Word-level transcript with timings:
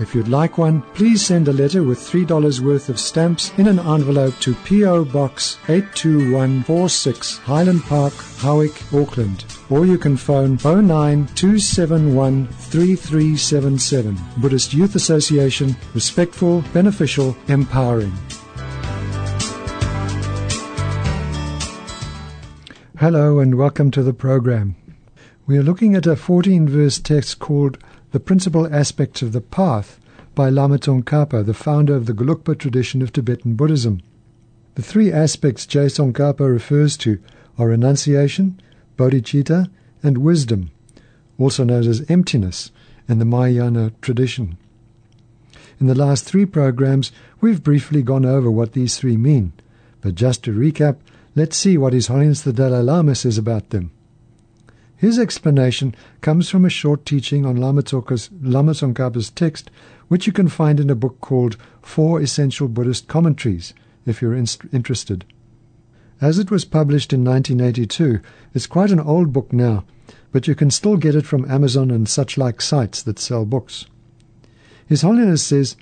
If 0.00 0.12
you'd 0.12 0.26
like 0.26 0.58
one, 0.58 0.82
please 0.94 1.24
send 1.24 1.46
a 1.46 1.52
letter 1.52 1.84
with 1.84 2.00
$3 2.00 2.58
worth 2.58 2.88
of 2.88 2.98
stamps 2.98 3.52
in 3.58 3.68
an 3.68 3.78
envelope 3.78 4.36
to 4.40 4.52
P.O. 4.64 5.04
Box 5.04 5.56
82146 5.68 7.38
Highland 7.38 7.84
Park, 7.84 8.12
Howick, 8.38 8.74
Auckland. 8.92 9.44
Or 9.70 9.86
you 9.86 9.96
can 9.96 10.16
phone 10.16 10.58
09271 10.64 12.48
3377. 12.48 14.18
Buddhist 14.38 14.74
Youth 14.74 14.96
Association, 14.96 15.76
respectful, 15.94 16.64
beneficial, 16.72 17.36
empowering. 17.46 18.12
Hello 22.98 23.38
and 23.38 23.54
welcome 23.54 23.92
to 23.92 24.02
the 24.02 24.12
program. 24.12 24.74
We 25.46 25.56
are 25.56 25.62
looking 25.62 25.94
at 25.94 26.06
a 26.06 26.16
14 26.16 26.68
verse 26.68 26.98
text 26.98 27.38
called 27.38 27.78
the 28.14 28.20
Principal 28.20 28.72
Aspects 28.72 29.22
of 29.22 29.32
the 29.32 29.40
Path 29.40 29.98
by 30.36 30.48
Lama 30.48 30.78
Tsongkhapa, 30.78 31.44
the 31.44 31.52
founder 31.52 31.96
of 31.96 32.06
the 32.06 32.12
Gelugpa 32.12 32.56
tradition 32.56 33.02
of 33.02 33.12
Tibetan 33.12 33.56
Buddhism. 33.56 34.02
The 34.76 34.82
three 34.82 35.10
aspects 35.10 35.66
Je 35.66 35.86
Tsongkhapa 35.86 36.48
refers 36.48 36.96
to 36.98 37.18
are 37.58 37.66
renunciation, 37.66 38.60
bodhicitta, 38.96 39.68
and 40.00 40.18
wisdom, 40.18 40.70
also 41.40 41.64
known 41.64 41.88
as 41.88 42.08
emptiness 42.08 42.70
in 43.08 43.18
the 43.18 43.24
Mahayana 43.24 43.90
tradition. 44.00 44.58
In 45.80 45.88
the 45.88 45.96
last 45.96 46.24
three 46.24 46.46
programs, 46.46 47.10
we've 47.40 47.64
briefly 47.64 48.00
gone 48.00 48.24
over 48.24 48.48
what 48.48 48.74
these 48.74 48.96
three 48.96 49.16
mean, 49.16 49.52
but 50.02 50.14
just 50.14 50.44
to 50.44 50.52
recap, 50.52 50.98
let's 51.34 51.56
see 51.56 51.76
what 51.76 51.92
His 51.92 52.06
Holiness 52.06 52.42
the 52.42 52.52
Dalai 52.52 52.80
Lama 52.80 53.16
says 53.16 53.38
about 53.38 53.70
them. 53.70 53.90
His 54.96 55.18
explanation 55.18 55.94
comes 56.20 56.48
from 56.48 56.64
a 56.64 56.70
short 56.70 57.04
teaching 57.04 57.44
on 57.44 57.56
Lama 57.56 57.82
Tsongkhapa's 57.82 59.30
text, 59.30 59.70
which 60.08 60.26
you 60.26 60.32
can 60.32 60.48
find 60.48 60.78
in 60.78 60.88
a 60.88 60.94
book 60.94 61.20
called 61.20 61.56
Four 61.82 62.20
Essential 62.20 62.68
Buddhist 62.68 63.08
Commentaries, 63.08 63.74
if 64.06 64.22
you're 64.22 64.34
in- 64.34 64.46
interested. 64.72 65.24
As 66.20 66.38
it 66.38 66.50
was 66.50 66.64
published 66.64 67.12
in 67.12 67.24
1982, 67.24 68.20
it's 68.54 68.66
quite 68.66 68.92
an 68.92 69.00
old 69.00 69.32
book 69.32 69.52
now, 69.52 69.84
but 70.30 70.46
you 70.46 70.54
can 70.54 70.70
still 70.70 70.96
get 70.96 71.16
it 71.16 71.26
from 71.26 71.50
Amazon 71.50 71.90
and 71.90 72.08
such 72.08 72.38
like 72.38 72.62
sites 72.62 73.02
that 73.02 73.18
sell 73.18 73.44
books. 73.44 73.86
His 74.86 75.02
Holiness 75.02 75.42
says, 75.42 75.76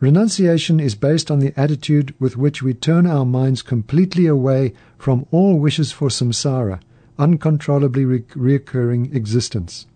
Renunciation 0.00 0.80
is 0.80 0.94
based 0.94 1.30
on 1.30 1.38
the 1.38 1.58
attitude 1.58 2.14
with 2.18 2.36
which 2.36 2.62
we 2.62 2.74
turn 2.74 3.06
our 3.06 3.24
minds 3.24 3.62
completely 3.62 4.26
away 4.26 4.72
from 4.96 5.26
all 5.30 5.58
wishes 5.58 5.90
for 5.90 6.08
samsara 6.08 6.80
uncontrollably 7.18 8.04
re- 8.04 8.20
reoccurring 8.20 9.14
existence. 9.14 9.86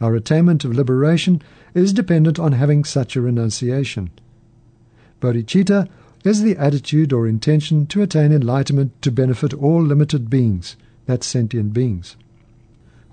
Our 0.00 0.14
attainment 0.14 0.64
of 0.64 0.74
liberation 0.74 1.42
is 1.74 1.92
dependent 1.92 2.38
on 2.38 2.52
having 2.52 2.84
such 2.84 3.16
a 3.16 3.22
renunciation. 3.22 4.10
Bodhicitta 5.20 5.88
is 6.24 6.42
the 6.42 6.56
attitude 6.56 7.12
or 7.12 7.26
intention 7.26 7.86
to 7.86 8.02
attain 8.02 8.32
enlightenment 8.32 9.00
to 9.02 9.10
benefit 9.10 9.54
all 9.54 9.82
limited 9.82 10.28
beings, 10.28 10.76
that's 11.06 11.26
sentient 11.26 11.72
beings. 11.72 12.16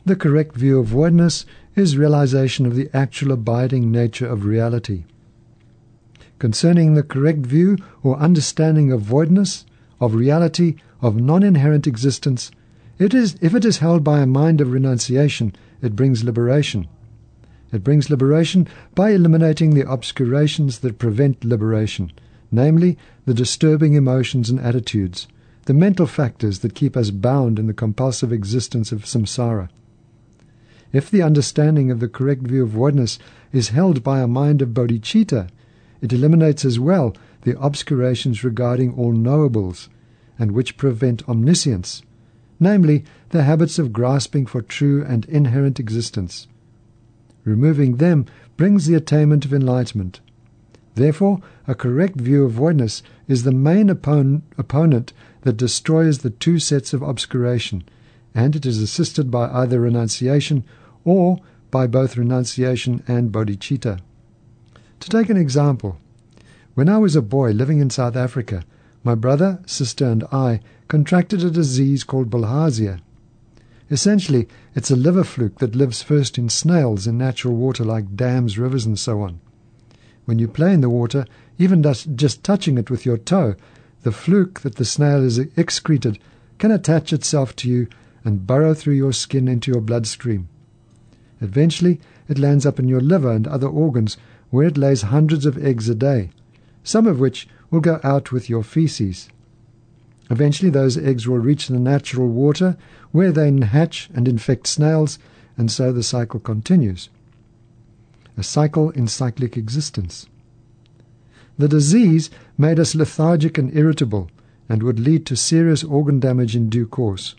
The 0.06 0.16
correct 0.16 0.56
view 0.56 0.80
of 0.80 0.88
voidness 0.88 1.46
is 1.76 1.96
realization 1.96 2.66
of 2.66 2.76
the 2.76 2.90
actual 2.94 3.32
abiding 3.32 3.92
nature 3.92 4.28
of 4.28 4.46
reality. 4.46 5.06
Concerning 6.40 6.94
the 6.94 7.04
correct 7.04 7.46
view 7.46 7.78
or 8.02 8.18
understanding 8.18 8.92
of 8.92 9.02
voidness, 9.02 9.66
of 10.02 10.14
reality, 10.14 10.76
of 11.02 11.16
non 11.16 11.44
inherent 11.44 11.88
existence, 11.88 12.52
it 13.00 13.14
is, 13.14 13.36
if 13.42 13.56
it 13.56 13.66
is 13.66 13.80
held 13.80 14.04
by 14.04 14.20
a 14.20 14.26
mind 14.26 14.62
of 14.62 14.72
renunciation, 14.72 15.56
it 15.82 15.96
brings 15.96 16.24
liberation. 16.24 16.88
It 17.72 17.84
brings 17.84 18.10
liberation 18.10 18.68
by 18.94 19.12
eliminating 19.12 19.74
the 19.74 19.90
obscurations 19.90 20.80
that 20.80 21.00
prevent 21.00 21.44
liberation, 21.44 22.12
namely 22.52 22.98
the 23.26 23.34
disturbing 23.34 23.96
emotions 23.96 24.50
and 24.50 24.60
attitudes, 24.60 25.28
the 25.66 25.74
mental 25.74 26.06
factors 26.06 26.60
that 26.60 26.76
keep 26.76 26.96
us 26.96 27.10
bound 27.10 27.58
in 27.58 27.66
the 27.68 27.74
compulsive 27.74 28.32
existence 28.32 28.92
of 28.92 29.06
samsara. 29.06 29.70
If 30.92 31.10
the 31.10 31.24
understanding 31.24 31.90
of 31.90 32.00
the 32.00 32.08
correct 32.08 32.44
view 32.44 32.64
of 32.64 32.70
voidness 32.70 33.18
is 33.52 33.70
held 33.70 34.04
by 34.04 34.20
a 34.20 34.28
mind 34.28 34.62
of 34.62 34.70
bodhicitta, 34.70 35.50
it 36.00 36.14
eliminates 36.14 36.64
as 36.64 36.80
well 36.80 37.16
the 37.42 37.60
obscurations 37.60 38.44
regarding 38.44 38.94
all 38.94 39.14
knowables, 39.14 39.90
and 40.38 40.52
which 40.52 40.78
prevent 40.78 41.28
omniscience, 41.28 42.04
namely 42.60 43.04
the 43.30 43.44
habits 43.44 43.80
of 43.80 43.94
grasping 43.94 44.46
for 44.46 44.62
true 44.62 45.04
and 45.04 45.26
inherent 45.26 45.80
existence. 45.80 46.48
Removing 47.44 47.98
them 47.98 48.26
brings 48.58 48.86
the 48.86 48.96
attainment 48.96 49.46
of 49.46 49.54
enlightenment. 49.54 50.22
Therefore, 50.96 51.42
a 51.68 51.76
correct 51.76 52.18
view 52.18 52.46
of 52.46 52.52
voidness 52.52 53.02
is 53.28 53.44
the 53.44 53.52
main 53.52 53.90
opponent, 53.90 55.14
that 55.42 55.58
destroys 55.58 56.20
the 56.20 56.30
two 56.30 56.58
sets 56.60 56.94
of 56.94 57.02
obscuration, 57.02 57.84
and 58.34 58.56
it 58.56 58.66
is 58.66 58.82
assisted 58.82 59.30
by 59.30 59.50
either 59.50 59.82
renunciation 59.82 60.64
or 61.04 61.40
by 61.70 61.86
both 61.88 62.16
renunciation 62.16 63.04
and 63.08 63.32
bodhicitta. 63.32 64.00
To 65.00 65.10
take 65.10 65.30
an 65.30 65.38
example, 65.38 65.98
when 66.76 66.88
I 66.88 66.98
was 66.98 67.16
a 67.16 67.22
boy 67.22 67.52
living 67.52 67.80
in 67.80 67.90
South 67.90 68.16
Africa, 68.16 68.64
my 69.04 69.16
brother, 69.16 69.62
sister, 69.66 70.06
and 70.06 70.24
I 70.32 70.62
contracted 70.88 71.44
a 71.44 71.52
disease 71.52 72.04
called 72.04 72.30
bilharzia. 72.30 73.02
Essentially, 73.92 74.48
it's 74.76 74.92
a 74.92 74.96
liver 74.96 75.24
fluke 75.24 75.60
that 75.60 75.76
lives 75.76 76.02
first 76.02 76.38
in 76.38 76.50
snails 76.50 77.06
in 77.06 77.18
natural 77.18 77.56
water 77.56 77.84
like 77.84 78.16
dams, 78.16 78.58
rivers, 78.58 78.86
and 78.86 78.98
so 78.98 79.22
on. 79.22 79.40
When 80.26 80.40
you 80.40 80.48
play 80.48 80.74
in 80.74 80.82
the 80.82 80.90
water, 80.90 81.26
even 81.58 81.84
just 81.84 82.44
touching 82.44 82.78
it 82.78 82.90
with 82.90 83.06
your 83.06 83.18
toe, 83.18 83.56
the 84.04 84.12
fluke 84.12 84.62
that 84.62 84.76
the 84.76 84.86
snail 84.86 85.22
has 85.22 85.38
excreted 85.38 86.18
can 86.58 86.72
attach 86.72 87.12
itself 87.12 87.56
to 87.58 87.70
you 87.70 87.88
and 88.24 88.48
burrow 88.48 88.74
through 88.74 88.96
your 88.96 89.14
skin 89.14 89.48
into 89.48 89.72
your 89.72 89.82
bloodstream. 89.82 90.48
Eventually, 91.42 92.00
it 92.30 92.40
lands 92.40 92.66
up 92.66 92.80
in 92.80 92.88
your 92.88 93.02
liver 93.02 93.32
and 93.32 93.48
other 93.48 93.68
organs, 93.68 94.18
where 94.50 94.68
it 94.68 94.78
lays 94.78 95.02
hundreds 95.04 95.46
of 95.46 95.64
eggs 95.64 95.90
a 95.90 95.96
day, 95.96 96.30
some 96.84 97.06
of 97.06 97.20
which 97.20 97.48
will 97.74 97.82
go 97.82 98.00
out 98.04 98.32
with 98.32 98.52
your 98.52 98.62
feces. 98.62 99.30
Eventually, 100.30 100.70
those 100.70 100.96
eggs 100.96 101.28
will 101.28 101.40
reach 101.40 101.68
the 101.68 101.80
natural 101.80 102.28
water 102.28 102.78
where 103.12 103.32
they 103.32 103.52
hatch 103.52 104.12
and 104.14 104.28
infect 104.28 104.68
snails, 104.68 105.18
and 105.58 105.72
so 105.72 105.92
the 105.92 106.04
cycle 106.04 106.40
continues. 106.40 107.10
A 108.38 108.44
cycle 108.44 108.92
in 108.92 109.08
cyclic 109.08 109.58
existence. 109.58 110.28
The 111.58 111.68
disease 111.68 112.30
made 112.60 112.80
us 112.80 112.94
lethargic 112.94 113.58
and 113.58 113.76
irritable 113.76 114.30
and 114.70 114.84
would 114.84 115.00
lead 115.00 115.26
to 115.26 115.36
serious 115.36 115.84
organ 115.84 116.20
damage 116.20 116.56
in 116.56 116.70
due 116.70 116.86
course. 116.86 117.34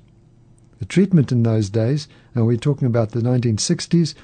The 0.81 0.84
treatment 0.84 1.31
in 1.31 1.44
those 1.44 1.71
days, 1.71 2.09
and 2.34 2.44
we're 2.44 2.56
talking 2.56 2.89
about 2.89 3.12
the 3.12 3.21
1960s, 3.21 4.15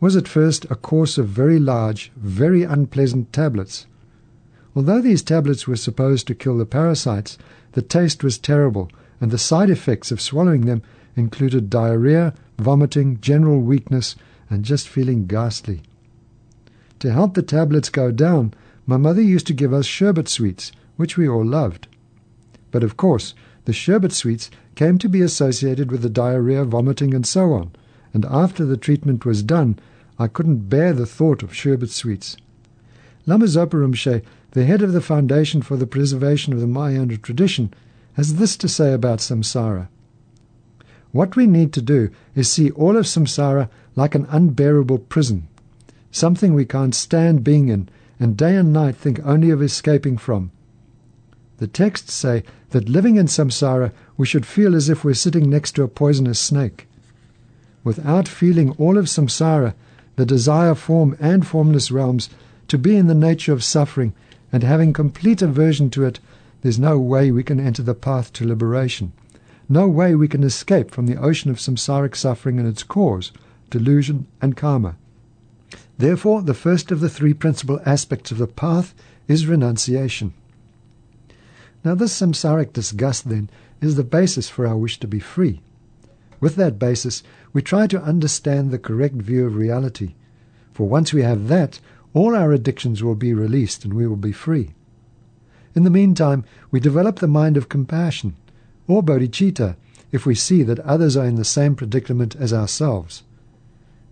was 0.00 0.16
at 0.16 0.26
first 0.26 0.64
a 0.70 0.74
course 0.74 1.18
of 1.18 1.28
very 1.28 1.58
large, 1.58 2.12
very 2.16 2.62
unpleasant 2.62 3.30
tablets 3.34 3.86
Although 4.76 5.00
these 5.00 5.22
tablets 5.22 5.66
were 5.66 5.76
supposed 5.76 6.26
to 6.28 6.34
kill 6.34 6.56
the 6.56 6.66
parasites, 6.66 7.36
the 7.72 7.82
taste 7.82 8.22
was 8.22 8.38
terrible, 8.38 8.90
and 9.20 9.30
the 9.30 9.38
side 9.38 9.70
effects 9.70 10.12
of 10.12 10.20
swallowing 10.20 10.62
them 10.62 10.82
included 11.16 11.70
diarrhea, 11.70 12.34
vomiting, 12.58 13.18
general 13.20 13.60
weakness, 13.60 14.16
and 14.48 14.64
just 14.64 14.88
feeling 14.88 15.26
ghastly. 15.26 15.82
To 17.00 17.12
help 17.12 17.34
the 17.34 17.42
tablets 17.42 17.88
go 17.88 18.10
down, 18.10 18.54
my 18.86 18.96
mother 18.96 19.22
used 19.22 19.46
to 19.48 19.54
give 19.54 19.72
us 19.72 19.86
sherbet 19.86 20.28
sweets, 20.28 20.72
which 20.96 21.16
we 21.16 21.28
all 21.28 21.44
loved. 21.44 21.88
But 22.70 22.84
of 22.84 22.96
course, 22.96 23.34
the 23.64 23.72
sherbet 23.72 24.12
sweets 24.12 24.50
came 24.74 24.98
to 24.98 25.08
be 25.08 25.22
associated 25.22 25.90
with 25.90 26.02
the 26.02 26.10
diarrhea, 26.10 26.64
vomiting, 26.64 27.14
and 27.14 27.26
so 27.26 27.52
on, 27.52 27.72
and 28.14 28.24
after 28.26 28.64
the 28.64 28.76
treatment 28.76 29.24
was 29.24 29.42
done, 29.42 29.78
I 30.18 30.28
couldn't 30.28 30.68
bear 30.68 30.92
the 30.92 31.06
thought 31.06 31.42
of 31.42 31.54
sherbet 31.54 31.90
sweets. 31.90 32.36
Lama 33.26 33.46
Zopa 33.46 33.76
Rinpoche 33.76 34.22
the 34.52 34.64
head 34.64 34.82
of 34.82 34.92
the 34.92 35.00
Foundation 35.00 35.62
for 35.62 35.76
the 35.76 35.86
Preservation 35.86 36.52
of 36.52 36.60
the 36.60 36.66
Mahayana 36.66 37.16
Tradition, 37.16 37.72
has 38.14 38.34
this 38.34 38.56
to 38.56 38.68
say 38.68 38.92
about 38.92 39.20
samsara. 39.20 39.88
What 41.12 41.36
we 41.36 41.46
need 41.46 41.72
to 41.72 41.82
do 41.82 42.10
is 42.34 42.50
see 42.50 42.70
all 42.70 42.96
of 42.96 43.06
samsara 43.06 43.68
like 43.96 44.14
an 44.14 44.26
unbearable 44.28 44.98
prison, 44.98 45.48
something 46.10 46.54
we 46.54 46.64
can't 46.64 46.94
stand 46.94 47.44
being 47.44 47.68
in, 47.68 47.88
and 48.18 48.36
day 48.36 48.56
and 48.56 48.72
night 48.72 48.96
think 48.96 49.20
only 49.24 49.50
of 49.50 49.62
escaping 49.62 50.18
from. 50.18 50.50
The 51.58 51.66
texts 51.66 52.14
say 52.14 52.42
that 52.70 52.88
living 52.88 53.16
in 53.16 53.26
samsara, 53.26 53.92
we 54.16 54.26
should 54.26 54.46
feel 54.46 54.74
as 54.74 54.88
if 54.88 55.04
we're 55.04 55.14
sitting 55.14 55.48
next 55.50 55.72
to 55.72 55.82
a 55.82 55.88
poisonous 55.88 56.38
snake. 56.38 56.86
Without 57.84 58.28
feeling 58.28 58.70
all 58.72 58.98
of 58.98 59.06
samsara, 59.06 59.74
the 60.16 60.26
desire 60.26 60.74
form 60.74 61.16
and 61.20 61.46
formless 61.46 61.90
realms, 61.90 62.30
to 62.68 62.78
be 62.78 62.96
in 62.96 63.06
the 63.06 63.14
nature 63.14 63.52
of 63.52 63.64
suffering, 63.64 64.12
and 64.52 64.62
having 64.62 64.92
complete 64.92 65.42
aversion 65.42 65.90
to 65.90 66.04
it, 66.04 66.20
there's 66.62 66.78
no 66.78 66.98
way 66.98 67.30
we 67.30 67.42
can 67.42 67.60
enter 67.60 67.82
the 67.82 67.94
path 67.94 68.32
to 68.34 68.46
liberation. 68.46 69.12
No 69.68 69.88
way 69.88 70.14
we 70.14 70.28
can 70.28 70.42
escape 70.42 70.90
from 70.90 71.06
the 71.06 71.16
ocean 71.16 71.50
of 71.50 71.58
samsaric 71.58 72.16
suffering 72.16 72.58
and 72.58 72.66
its 72.66 72.82
cause, 72.82 73.32
delusion 73.70 74.26
and 74.42 74.56
karma. 74.56 74.96
Therefore, 75.96 76.42
the 76.42 76.54
first 76.54 76.90
of 76.90 77.00
the 77.00 77.08
three 77.08 77.34
principal 77.34 77.80
aspects 77.86 78.30
of 78.30 78.38
the 78.38 78.46
path 78.46 78.94
is 79.28 79.46
renunciation. 79.46 80.34
Now, 81.84 81.94
this 81.94 82.18
samsaric 82.18 82.72
disgust, 82.72 83.28
then, 83.28 83.48
is 83.80 83.96
the 83.96 84.04
basis 84.04 84.48
for 84.48 84.66
our 84.66 84.76
wish 84.76 84.98
to 85.00 85.06
be 85.06 85.20
free. 85.20 85.60
With 86.40 86.56
that 86.56 86.78
basis, 86.78 87.22
we 87.52 87.62
try 87.62 87.86
to 87.86 88.02
understand 88.02 88.70
the 88.70 88.78
correct 88.78 89.16
view 89.16 89.46
of 89.46 89.56
reality. 89.56 90.14
For 90.72 90.88
once 90.88 91.12
we 91.12 91.22
have 91.22 91.48
that, 91.48 91.80
all 92.12 92.34
our 92.34 92.52
addictions 92.52 93.02
will 93.02 93.14
be 93.14 93.32
released 93.32 93.84
and 93.84 93.94
we 93.94 94.06
will 94.06 94.16
be 94.16 94.32
free. 94.32 94.70
In 95.74 95.84
the 95.84 95.90
meantime, 95.90 96.44
we 96.70 96.80
develop 96.80 97.18
the 97.18 97.28
mind 97.28 97.56
of 97.56 97.68
compassion, 97.68 98.34
or 98.88 99.02
bodhicitta, 99.02 99.76
if 100.10 100.26
we 100.26 100.34
see 100.34 100.62
that 100.64 100.80
others 100.80 101.16
are 101.16 101.26
in 101.26 101.36
the 101.36 101.44
same 101.44 101.76
predicament 101.76 102.34
as 102.36 102.52
ourselves. 102.52 103.22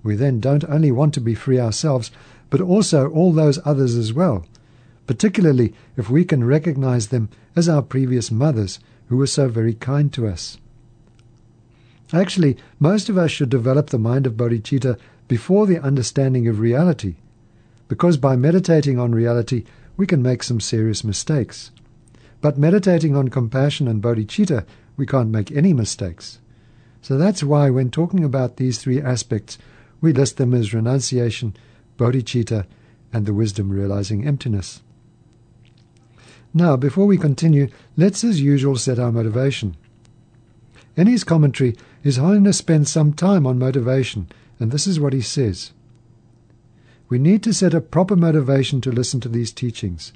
We 0.05 0.15
then 0.15 0.39
don't 0.39 0.65
only 0.69 0.93
want 0.93 1.15
to 1.15 1.21
be 1.21 1.35
free 1.35 1.59
ourselves, 1.59 2.13
but 2.51 2.61
also 2.61 3.11
all 3.11 3.33
those 3.33 3.59
others 3.65 3.97
as 3.97 4.13
well, 4.13 4.47
particularly 5.07 5.75
if 5.97 6.09
we 6.09 6.25
can 6.25 6.45
recognize 6.45 7.09
them 7.09 7.29
as 7.57 7.69
our 7.69 7.83
previous 7.83 8.31
mothers 8.31 8.79
who 9.09 9.17
were 9.17 9.27
so 9.27 9.49
very 9.49 9.75
kind 9.75 10.13
to 10.13 10.29
us. 10.29 10.59
Actually, 12.13 12.57
most 12.79 13.09
of 13.09 13.19
us 13.19 13.31
should 13.31 13.51
develop 13.51 13.91
the 13.91 13.99
mind 13.99 14.27
of 14.27 14.35
bodhicitta 14.35 14.97
before 15.27 15.67
the 15.67 15.83
understanding 15.83 16.47
of 16.47 16.61
reality, 16.61 17.17
because 17.89 18.17
by 18.17 18.37
meditating 18.37 18.99
on 18.99 19.15
reality, 19.15 19.65
we 19.97 20.07
can 20.07 20.23
make 20.23 20.43
some 20.43 20.61
serious 20.61 21.03
mistakes. 21.03 21.71
But 22.41 22.59
meditating 22.59 23.17
on 23.17 23.29
compassion 23.29 23.89
and 23.89 24.03
bodhicitta, 24.03 24.65
we 24.97 25.07
can't 25.07 25.31
make 25.31 25.51
any 25.51 25.73
mistakes. 25.73 26.39
So 27.03 27.17
that's 27.17 27.43
why, 27.43 27.71
when 27.71 27.91
talking 27.91 28.23
about 28.23 28.57
these 28.57 28.79
three 28.79 29.01
aspects, 29.01 29.59
we 30.01 30.13
list 30.13 30.37
them 30.37 30.55
as 30.55 30.75
renunciation, 30.75 31.57
bodhicitta, 31.97 32.67
and 33.13 33.27
the 33.27 33.35
wisdom 33.35 33.71
realizing 33.71 34.27
emptiness. 34.27 34.83
Now, 36.55 36.77
before 36.77 37.07
we 37.07 37.19
continue, 37.19 37.69
let's 37.97 38.25
as 38.25 38.41
usual 38.41 38.77
set 38.77 38.99
our 38.99 39.13
motivation. 39.13 39.77
In 40.97 41.07
his 41.07 41.25
commentary, 41.25 41.77
His 42.03 42.17
Holiness 42.17 42.59
spends 42.59 42.91
some 42.91 43.13
time 43.13 43.47
on 43.47 43.59
motivation, 43.59 44.29
and 44.59 44.71
this 44.71 44.87
is 44.87 44.99
what 44.99 45.13
he 45.13 45.21
says. 45.21 45.73
We 47.09 47.19
need 47.19 47.43
to 47.45 47.55
set 47.55 47.73
a 47.73 47.81
proper 47.81 48.17
motivation 48.17 48.81
to 48.83 48.93
listen 48.93 49.21
to 49.21 49.29
these 49.29 49.51
teachings. 49.51 50.13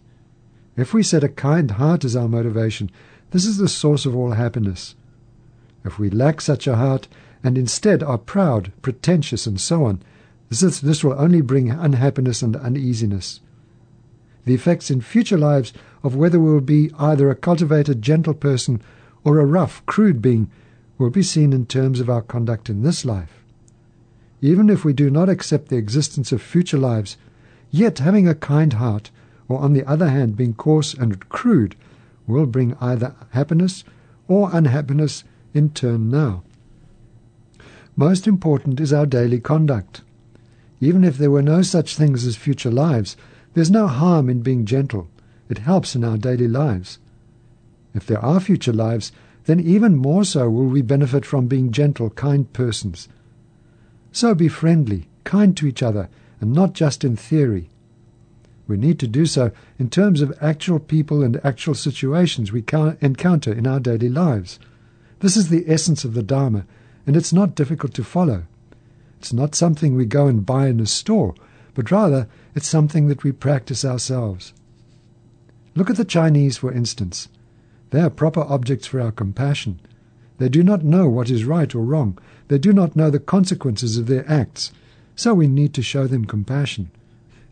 If 0.77 0.93
we 0.93 1.03
set 1.03 1.25
a 1.25 1.29
kind 1.29 1.73
heart 1.73 2.05
as 2.05 2.15
our 2.15 2.29
motivation, 2.29 2.91
this 3.31 3.47
is 3.47 3.57
the 3.57 3.69
source 3.69 4.05
of 4.05 4.15
all 4.15 4.33
happiness. 4.33 4.95
If 5.85 5.99
we 5.99 6.11
lack 6.11 6.41
such 6.41 6.67
a 6.67 6.77
heart 6.77 7.09
and 7.43 7.57
instead 7.57 8.03
are 8.03 8.19
proud, 8.19 8.73
pretentious, 8.83 9.47
and 9.47 9.61
so 9.61 9.87
on, 9.87 10.03
this, 10.51 10.81
this 10.81 11.03
will 11.03 11.19
only 11.19 11.41
bring 11.41 11.71
unhappiness 11.71 12.43
and 12.43 12.57
uneasiness. 12.57 13.41
The 14.45 14.55
effects 14.55 14.91
in 14.91 15.01
future 15.01 15.39
lives 15.39 15.73
of 16.03 16.15
whether 16.15 16.39
we 16.39 16.53
will 16.53 16.61
be 16.61 16.91
either 16.99 17.31
a 17.31 17.35
cultivated, 17.35 18.03
gentle 18.03 18.35
person 18.35 18.83
or 19.25 19.39
a 19.39 19.47
rough, 19.47 19.85
crude 19.87 20.21
being 20.21 20.51
will 20.99 21.11
be 21.11 21.23
seen 21.23 21.55
in 21.55 21.65
terms 21.65 22.01
of 22.01 22.11
our 22.11 22.23
conduct 22.23 22.69
in 22.69 22.83
this 22.83 23.05
life. 23.05 23.42
Even 24.45 24.69
if 24.69 24.85
we 24.85 24.93
do 24.93 25.09
not 25.09 25.29
accept 25.29 25.69
the 25.69 25.77
existence 25.77 26.33
of 26.33 26.43
future 26.43 26.77
lives, 26.77 27.17
yet 27.71 28.01
having 28.01 28.27
a 28.27 28.35
kind 28.35 28.75
heart, 28.75 29.13
or 29.49 29.61
on 29.61 29.73
the 29.73 29.89
other 29.89 30.09
hand 30.09 30.37
being 30.37 30.53
coarse 30.53 30.93
and 30.93 31.29
crude, 31.29 31.77
will 32.27 32.47
bring 32.47 32.77
either 32.81 33.15
happiness 33.31 33.85
or 34.27 34.51
unhappiness 34.53 35.23
in 35.55 35.71
turn 35.71 36.11
now. 36.11 36.43
Most 37.95 38.27
important 38.27 38.81
is 38.81 38.93
our 38.93 39.07
daily 39.07 39.39
conduct. 39.39 40.03
Even 40.81 41.05
if 41.05 41.17
there 41.17 41.31
were 41.31 41.43
no 41.43 41.63
such 41.63 41.97
things 41.97 42.27
as 42.27 42.35
future 42.35 42.71
lives, 42.71 43.17
there's 43.55 43.71
no 43.71 43.87
harm 43.87 44.29
in 44.29 44.41
being 44.41 44.65
gentle. 44.65 45.09
It 45.49 45.59
helps 45.59 45.95
in 45.95 46.03
our 46.03 46.17
daily 46.17 46.49
lives. 46.49 46.99
If 47.95 48.07
there 48.07 48.25
are 48.25 48.41
future 48.41 48.73
lives, 48.73 49.13
then 49.45 49.61
even 49.61 49.95
more 49.95 50.25
so 50.25 50.51
will 50.51 50.67
we 50.67 50.83
benefit 50.83 51.25
from 51.25 51.47
being 51.47 51.71
gentle, 51.71 52.11
kind 52.11 52.53
persons. 52.53 53.09
So 54.13 54.35
be 54.35 54.49
friendly, 54.49 55.09
kind 55.25 55.57
to 55.57 55.67
each 55.67 55.83
other, 55.83 56.09
and 56.41 56.53
not 56.53 56.75
just 56.75 57.03
in 57.03 57.17
theory. 57.17 57.71
We 58.69 58.77
need 58.77 58.99
to 59.01 59.09
do 59.09 59.27
so 59.27 59.51
in 59.79 59.91
terms 59.91 60.21
of 60.21 60.37
actual 60.41 60.79
people 60.79 61.23
and 61.23 61.45
actual 61.45 61.75
situations 61.75 62.53
we 62.53 62.65
encounter 63.01 63.53
in 63.53 63.67
our 63.67 63.81
daily 63.81 64.09
lives. 64.09 64.59
This 65.21 65.37
is 65.37 65.49
the 65.49 65.65
essence 65.67 66.05
of 66.05 66.15
the 66.15 66.23
Dharma, 66.23 66.67
and 67.07 67.17
it's 67.17 67.33
not 67.33 67.55
difficult 67.55 67.95
to 67.95 68.05
follow. 68.05 68.45
It's 69.19 69.33
not 69.33 69.55
something 69.55 69.95
we 69.95 70.05
go 70.05 70.27
and 70.27 70.45
buy 70.45 70.69
in 70.69 70.81
a 70.81 70.87
store, 70.87 71.35
but 71.75 71.91
rather 71.91 72.29
it's 72.55 72.69
something 72.69 73.09
that 73.09 73.25
we 73.25 73.33
practice 73.33 73.85
ourselves. 73.85 74.53
Look 75.75 75.89
at 75.89 75.97
the 75.97 76.05
Chinese, 76.05 76.59
for 76.59 76.73
instance. 76.73 77.29
They 77.91 78.01
are 78.01 78.11
proper 78.11 78.41
objects 78.41 78.87
for 78.87 79.01
our 79.01 79.13
compassion. 79.13 79.81
They 80.43 80.49
do 80.49 80.65
not 80.65 80.83
know 80.83 81.09
what 81.09 81.31
is 81.31 81.45
right 81.45 81.73
or 81.73 81.85
wrong. 81.85 82.19
They 82.49 82.59
do 82.59 82.73
not 82.73 82.97
know 82.97 83.11
the 83.11 83.21
consequences 83.21 83.97
of 83.97 84.09
their 84.09 84.29
acts. 84.29 84.73
So 85.15 85.35
we 85.35 85.47
need 85.47 85.73
to 85.75 85.83
show 85.83 86.09
them 86.09 86.25
compassion. 86.25 86.91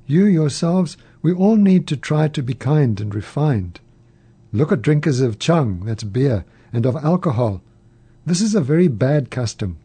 You 0.08 0.24
yourselves, 0.24 0.96
we 1.22 1.32
all 1.32 1.54
need 1.54 1.86
to 1.86 1.96
try 1.96 2.26
to 2.26 2.42
be 2.42 2.52
kind 2.52 3.00
and 3.00 3.14
refined. 3.14 3.78
Look 4.52 4.72
at 4.72 4.82
drinkers 4.82 5.20
of 5.20 5.38
chang, 5.38 5.84
that's 5.84 6.02
beer, 6.02 6.44
and 6.72 6.84
of 6.84 6.96
alcohol. 6.96 7.62
This 8.26 8.40
is 8.40 8.56
a 8.56 8.60
very 8.60 8.88
bad 8.88 9.30
custom. 9.30 9.76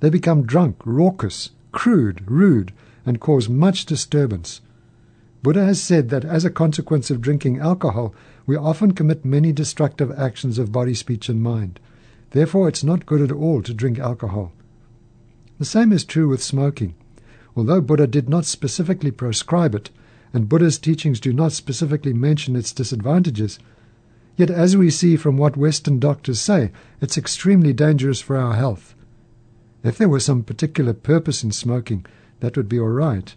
They 0.00 0.10
become 0.10 0.42
drunk, 0.42 0.84
raucous, 0.84 1.50
crude, 1.70 2.28
rude, 2.28 2.72
and 3.06 3.20
cause 3.20 3.48
much 3.48 3.86
disturbance. 3.86 4.62
Buddha 5.44 5.64
has 5.64 5.80
said 5.80 6.08
that 6.08 6.24
as 6.24 6.44
a 6.44 6.50
consequence 6.50 7.08
of 7.08 7.20
drinking 7.20 7.60
alcohol, 7.60 8.16
we 8.46 8.56
often 8.56 8.94
commit 8.94 9.24
many 9.24 9.52
destructive 9.52 10.10
actions 10.18 10.58
of 10.58 10.72
body, 10.72 10.94
speech, 10.94 11.28
and 11.28 11.40
mind. 11.40 11.78
Therefore, 12.30 12.68
it's 12.68 12.84
not 12.84 13.06
good 13.06 13.20
at 13.22 13.32
all 13.32 13.62
to 13.62 13.74
drink 13.74 13.98
alcohol. 13.98 14.52
The 15.58 15.64
same 15.64 15.92
is 15.92 16.04
true 16.04 16.28
with 16.28 16.42
smoking. 16.42 16.94
Although 17.56 17.80
Buddha 17.80 18.06
did 18.06 18.28
not 18.28 18.44
specifically 18.44 19.10
prescribe 19.10 19.74
it, 19.74 19.90
and 20.32 20.48
Buddha's 20.48 20.78
teachings 20.78 21.20
do 21.20 21.32
not 21.32 21.52
specifically 21.52 22.12
mention 22.12 22.54
its 22.54 22.72
disadvantages, 22.72 23.58
yet 24.36 24.50
as 24.50 24.76
we 24.76 24.90
see 24.90 25.16
from 25.16 25.36
what 25.36 25.56
Western 25.56 25.98
doctors 25.98 26.40
say, 26.40 26.70
it's 27.00 27.18
extremely 27.18 27.72
dangerous 27.72 28.20
for 28.20 28.36
our 28.36 28.54
health. 28.54 28.94
If 29.82 29.96
there 29.98 30.08
were 30.08 30.20
some 30.20 30.42
particular 30.42 30.92
purpose 30.92 31.42
in 31.42 31.50
smoking, 31.50 32.04
that 32.40 32.56
would 32.56 32.68
be 32.68 32.78
all 32.78 32.88
right. 32.88 33.34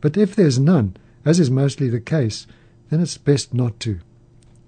But 0.00 0.16
if 0.16 0.34
there's 0.34 0.58
none, 0.58 0.96
as 1.24 1.38
is 1.38 1.50
mostly 1.50 1.88
the 1.88 2.00
case, 2.00 2.46
then 2.90 3.00
it's 3.00 3.18
best 3.18 3.54
not 3.54 3.78
to. 3.80 4.00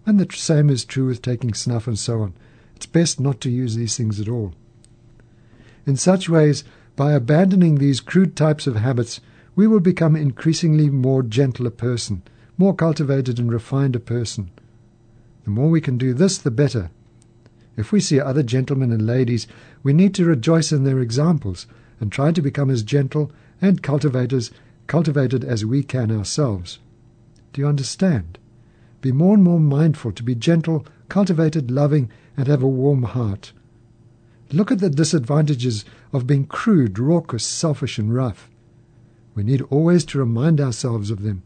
And 0.06 0.20
the 0.20 0.32
same 0.36 0.70
is 0.70 0.84
true 0.84 1.06
with 1.06 1.22
taking 1.22 1.54
snuff 1.54 1.86
and 1.86 1.98
so 1.98 2.20
on. 2.20 2.34
It's 2.84 2.92
best 2.92 3.18
not 3.18 3.40
to 3.40 3.50
use 3.50 3.76
these 3.76 3.96
things 3.96 4.20
at 4.20 4.28
all. 4.28 4.52
In 5.86 5.96
such 5.96 6.28
ways, 6.28 6.64
by 6.96 7.12
abandoning 7.12 7.76
these 7.76 8.02
crude 8.02 8.36
types 8.36 8.66
of 8.66 8.76
habits, 8.76 9.22
we 9.56 9.66
will 9.66 9.80
become 9.80 10.14
increasingly 10.14 10.90
more 10.90 11.22
gentle 11.22 11.66
a 11.66 11.70
person, 11.70 12.20
more 12.58 12.74
cultivated 12.74 13.38
and 13.38 13.50
refined 13.50 13.96
a 13.96 14.00
person. 14.00 14.50
The 15.44 15.50
more 15.50 15.70
we 15.70 15.80
can 15.80 15.96
do 15.96 16.12
this, 16.12 16.36
the 16.36 16.50
better. 16.50 16.90
If 17.74 17.90
we 17.90 18.00
see 18.00 18.20
other 18.20 18.42
gentlemen 18.42 18.92
and 18.92 19.06
ladies, 19.06 19.46
we 19.82 19.94
need 19.94 20.14
to 20.16 20.26
rejoice 20.26 20.70
in 20.70 20.84
their 20.84 21.00
examples 21.00 21.66
and 22.00 22.12
try 22.12 22.32
to 22.32 22.42
become 22.42 22.68
as 22.68 22.82
gentle 22.82 23.32
and 23.62 23.82
cultivators 23.82 24.50
cultivated 24.88 25.42
as 25.42 25.64
we 25.64 25.82
can 25.82 26.12
ourselves. 26.12 26.80
Do 27.54 27.62
you 27.62 27.66
understand? 27.66 28.36
Be 29.00 29.10
more 29.10 29.36
and 29.36 29.42
more 29.42 29.58
mindful 29.58 30.12
to 30.12 30.22
be 30.22 30.34
gentle, 30.34 30.86
cultivated, 31.08 31.70
loving, 31.70 32.10
and 32.36 32.46
have 32.46 32.62
a 32.62 32.68
warm 32.68 33.02
heart. 33.04 33.52
Look 34.52 34.70
at 34.70 34.78
the 34.78 34.90
disadvantages 34.90 35.84
of 36.12 36.26
being 36.26 36.46
crude, 36.46 36.98
raucous, 36.98 37.44
selfish, 37.44 37.98
and 37.98 38.14
rough. 38.14 38.48
We 39.34 39.42
need 39.42 39.62
always 39.62 40.04
to 40.06 40.18
remind 40.18 40.60
ourselves 40.60 41.10
of 41.10 41.22
them. 41.22 41.42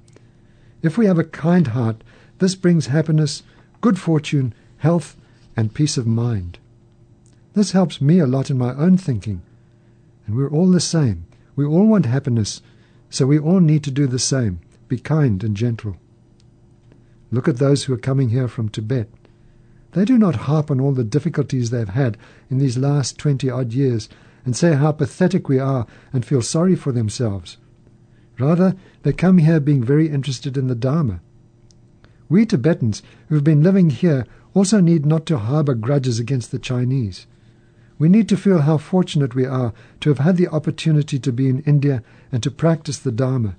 If 0.82 0.98
we 0.98 1.06
have 1.06 1.18
a 1.18 1.24
kind 1.24 1.68
heart, 1.68 2.02
this 2.38 2.54
brings 2.54 2.86
happiness, 2.86 3.42
good 3.80 3.98
fortune, 3.98 4.54
health, 4.78 5.16
and 5.56 5.74
peace 5.74 5.96
of 5.96 6.06
mind. 6.06 6.58
This 7.54 7.72
helps 7.72 8.00
me 8.00 8.18
a 8.18 8.26
lot 8.26 8.50
in 8.50 8.58
my 8.58 8.74
own 8.74 8.98
thinking. 8.98 9.42
And 10.26 10.36
we're 10.36 10.50
all 10.50 10.70
the 10.70 10.80
same. 10.80 11.26
We 11.56 11.64
all 11.64 11.86
want 11.86 12.06
happiness, 12.06 12.62
so 13.10 13.26
we 13.26 13.38
all 13.38 13.60
need 13.60 13.82
to 13.84 13.90
do 13.90 14.06
the 14.06 14.18
same 14.18 14.60
be 14.88 14.98
kind 14.98 15.44
and 15.44 15.56
gentle. 15.56 15.96
Look 17.30 17.46
at 17.46 17.58
those 17.58 17.84
who 17.84 17.92
are 17.92 17.98
coming 17.98 18.30
here 18.30 18.48
from 18.48 18.70
Tibet. 18.70 19.08
They 19.92 20.04
do 20.04 20.18
not 20.18 20.36
harp 20.46 20.70
on 20.70 20.80
all 20.80 20.92
the 20.92 21.04
difficulties 21.04 21.70
they've 21.70 21.88
had 21.88 22.18
in 22.50 22.58
these 22.58 22.76
last 22.78 23.18
twenty 23.18 23.48
odd 23.48 23.72
years 23.72 24.08
and 24.44 24.56
say 24.56 24.74
how 24.74 24.92
pathetic 24.92 25.48
we 25.48 25.58
are 25.58 25.86
and 26.12 26.24
feel 26.24 26.42
sorry 26.42 26.76
for 26.76 26.92
themselves. 26.92 27.56
Rather, 28.38 28.76
they 29.02 29.12
come 29.12 29.38
here 29.38 29.60
being 29.60 29.82
very 29.82 30.08
interested 30.08 30.56
in 30.56 30.68
the 30.68 30.74
Dharma. 30.74 31.20
We 32.28 32.44
Tibetans 32.44 33.02
who 33.28 33.34
have 33.36 33.44
been 33.44 33.62
living 33.62 33.90
here 33.90 34.26
also 34.54 34.80
need 34.80 35.06
not 35.06 35.26
to 35.26 35.38
harbour 35.38 35.74
grudges 35.74 36.18
against 36.18 36.50
the 36.50 36.58
Chinese. 36.58 37.26
We 37.98 38.08
need 38.08 38.28
to 38.28 38.36
feel 38.36 38.60
how 38.60 38.78
fortunate 38.78 39.34
we 39.34 39.44
are 39.44 39.72
to 40.00 40.10
have 40.10 40.18
had 40.18 40.36
the 40.36 40.48
opportunity 40.48 41.18
to 41.18 41.32
be 41.32 41.48
in 41.48 41.60
India 41.60 42.02
and 42.30 42.42
to 42.42 42.50
practice 42.50 42.98
the 42.98 43.10
Dharma. 43.10 43.56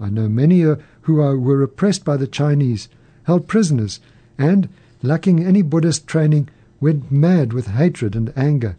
I 0.00 0.08
know 0.08 0.28
many 0.28 0.60
who 0.60 1.20
are, 1.20 1.38
were 1.38 1.62
oppressed 1.62 2.04
by 2.04 2.16
the 2.16 2.26
Chinese, 2.26 2.88
held 3.24 3.46
prisoners, 3.46 4.00
and, 4.38 4.68
lacking 5.06 5.44
any 5.44 5.62
Buddhist 5.62 6.06
training, 6.06 6.48
went 6.80 7.12
mad 7.12 7.52
with 7.52 7.68
hatred 7.68 8.16
and 8.16 8.32
anger. 8.36 8.76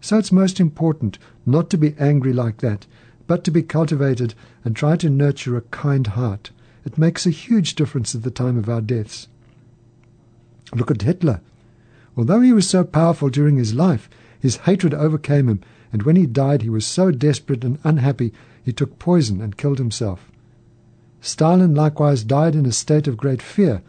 So 0.00 0.18
it's 0.18 0.30
most 0.30 0.60
important 0.60 1.18
not 1.44 1.70
to 1.70 1.78
be 1.78 1.94
angry 1.98 2.32
like 2.32 2.58
that, 2.58 2.86
but 3.26 3.42
to 3.44 3.50
be 3.50 3.62
cultivated 3.62 4.34
and 4.64 4.76
try 4.76 4.96
to 4.96 5.10
nurture 5.10 5.56
a 5.56 5.62
kind 5.62 6.06
heart. 6.08 6.50
It 6.84 6.98
makes 6.98 7.26
a 7.26 7.30
huge 7.30 7.74
difference 7.74 8.14
at 8.14 8.22
the 8.22 8.30
time 8.30 8.56
of 8.56 8.68
our 8.68 8.80
deaths. 8.80 9.28
Look 10.74 10.90
at 10.90 11.02
Hitler. 11.02 11.40
Although 12.16 12.40
he 12.40 12.52
was 12.52 12.68
so 12.68 12.84
powerful 12.84 13.28
during 13.28 13.56
his 13.56 13.74
life, 13.74 14.08
his 14.38 14.58
hatred 14.58 14.94
overcame 14.94 15.48
him, 15.48 15.60
and 15.92 16.02
when 16.02 16.16
he 16.16 16.26
died 16.26 16.62
he 16.62 16.70
was 16.70 16.86
so 16.86 17.10
desperate 17.10 17.64
and 17.64 17.78
unhappy 17.84 18.32
he 18.62 18.72
took 18.72 18.98
poison 18.98 19.40
and 19.40 19.56
killed 19.56 19.78
himself. 19.78 20.30
Stalin 21.20 21.74
likewise 21.74 22.22
died 22.22 22.54
in 22.54 22.66
a 22.66 22.72
state 22.72 23.08
of 23.08 23.16
great 23.16 23.42
fear, 23.42 23.82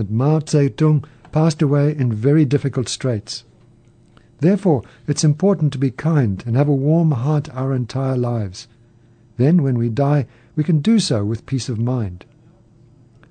and 0.00 0.10
Mao 0.10 0.40
Zedong 0.40 1.04
passed 1.30 1.62
away 1.62 1.94
in 1.94 2.12
very 2.12 2.44
difficult 2.44 2.88
straits. 2.88 3.44
Therefore, 4.38 4.82
it's 5.06 5.22
important 5.22 5.72
to 5.74 5.78
be 5.78 5.90
kind 5.90 6.42
and 6.46 6.56
have 6.56 6.68
a 6.68 6.74
warm 6.74 7.12
heart 7.12 7.48
our 7.54 7.74
entire 7.74 8.16
lives. 8.16 8.66
Then, 9.36 9.62
when 9.62 9.76
we 9.76 9.90
die, 9.90 10.26
we 10.56 10.64
can 10.64 10.80
do 10.80 10.98
so 10.98 11.24
with 11.24 11.46
peace 11.46 11.68
of 11.68 11.78
mind. 11.78 12.24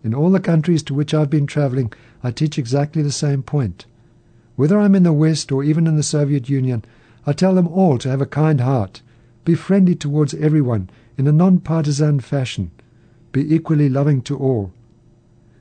In 0.03 0.13
all 0.13 0.29
the 0.29 0.39
countries 0.39 0.83
to 0.83 0.93
which 0.93 1.13
I've 1.13 1.29
been 1.29 1.47
traveling, 1.47 1.91
I 2.23 2.31
teach 2.31 2.59
exactly 2.59 3.01
the 3.01 3.11
same 3.11 3.41
point. 3.41 3.85
Whether 4.55 4.79
I'm 4.79 4.95
in 4.95 5.03
the 5.03 5.11
West 5.11 5.51
or 5.51 5.63
even 5.63 5.87
in 5.87 5.95
the 5.95 6.03
Soviet 6.03 6.49
Union, 6.49 6.85
I 7.25 7.33
tell 7.33 7.55
them 7.55 7.67
all 7.67 7.97
to 7.97 8.09
have 8.09 8.21
a 8.21 8.25
kind 8.25 8.61
heart, 8.61 9.01
be 9.43 9.55
friendly 9.55 9.95
towards 9.95 10.35
everyone 10.35 10.89
in 11.17 11.27
a 11.27 11.31
non-partisan 11.31 12.19
fashion, 12.19 12.71
be 13.31 13.53
equally 13.53 13.89
loving 13.89 14.21
to 14.21 14.37
all. 14.37 14.71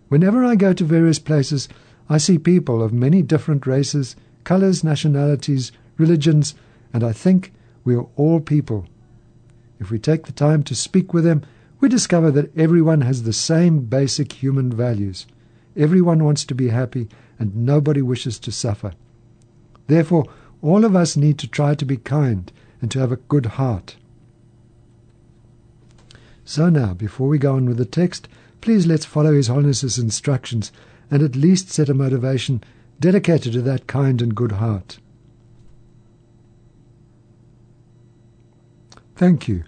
Whenever 0.09 0.45
I 0.45 0.57
go 0.57 0.73
to 0.73 0.85
various 0.85 1.19
places, 1.19 1.69
I 2.09 2.19
see 2.19 2.39
people 2.39 2.83
of 2.83 2.93
many 2.93 3.23
different 3.23 3.67
races, 3.67 4.17
colors, 4.45 4.83
nationalities, 4.83 5.73
religions, 5.99 6.55
and 6.93 7.05
I 7.05 7.13
think 7.13 7.53
we 7.85 7.95
are 7.95 8.07
all 8.17 8.41
people. 8.41 8.87
If 9.79 9.91
we 9.91 9.99
take 9.99 10.25
the 10.25 10.33
time 10.33 10.63
to 10.65 10.75
speak 10.75 11.13
with 11.13 11.25
them, 11.25 11.43
we 11.81 11.89
discover 11.89 12.31
that 12.33 12.57
everyone 12.57 13.03
has 13.03 13.23
the 13.23 13.33
same 13.33 13.81
basic 13.81 14.33
human 14.33 14.73
values. 14.73 15.27
Everyone 15.77 16.25
wants 16.25 16.45
to 16.47 16.55
be 16.55 16.69
happy 16.69 17.09
and 17.39 17.55
nobody 17.55 18.03
wishes 18.03 18.39
to 18.41 18.51
suffer. 18.51 18.95
Therefore, 19.87 20.27
all 20.61 20.85
of 20.85 20.97
us 20.97 21.17
need 21.17 21.39
to 21.39 21.47
try 21.47 21.75
to 21.75 21.85
be 21.85 21.97
kind 21.97 22.51
and 22.81 22.91
to 22.91 22.99
have 22.99 23.13
a 23.13 23.17
good 23.17 23.47
heart. 23.47 23.97
So 26.45 26.69
now, 26.69 26.95
before 26.95 27.29
we 27.29 27.39
go 27.39 27.55
on 27.55 27.67
with 27.67 27.77
the 27.77 27.85
text, 27.85 28.27
please 28.61 28.87
let's 28.87 29.05
follow 29.05 29.35
His 29.35 29.49
Holiness's 29.49 29.99
instructions 29.99 30.73
and 31.11 31.23
at 31.23 31.37
least 31.37 31.71
set 31.71 31.89
a 31.89 31.95
motivation 31.95 32.63
dedicated 33.01 33.53
to 33.53 33.63
that 33.63 33.87
kind 33.87 34.21
and 34.21 34.35
good 34.35 34.53
heart. 34.53 34.99
Thank 39.17 39.49
you. 39.49 39.65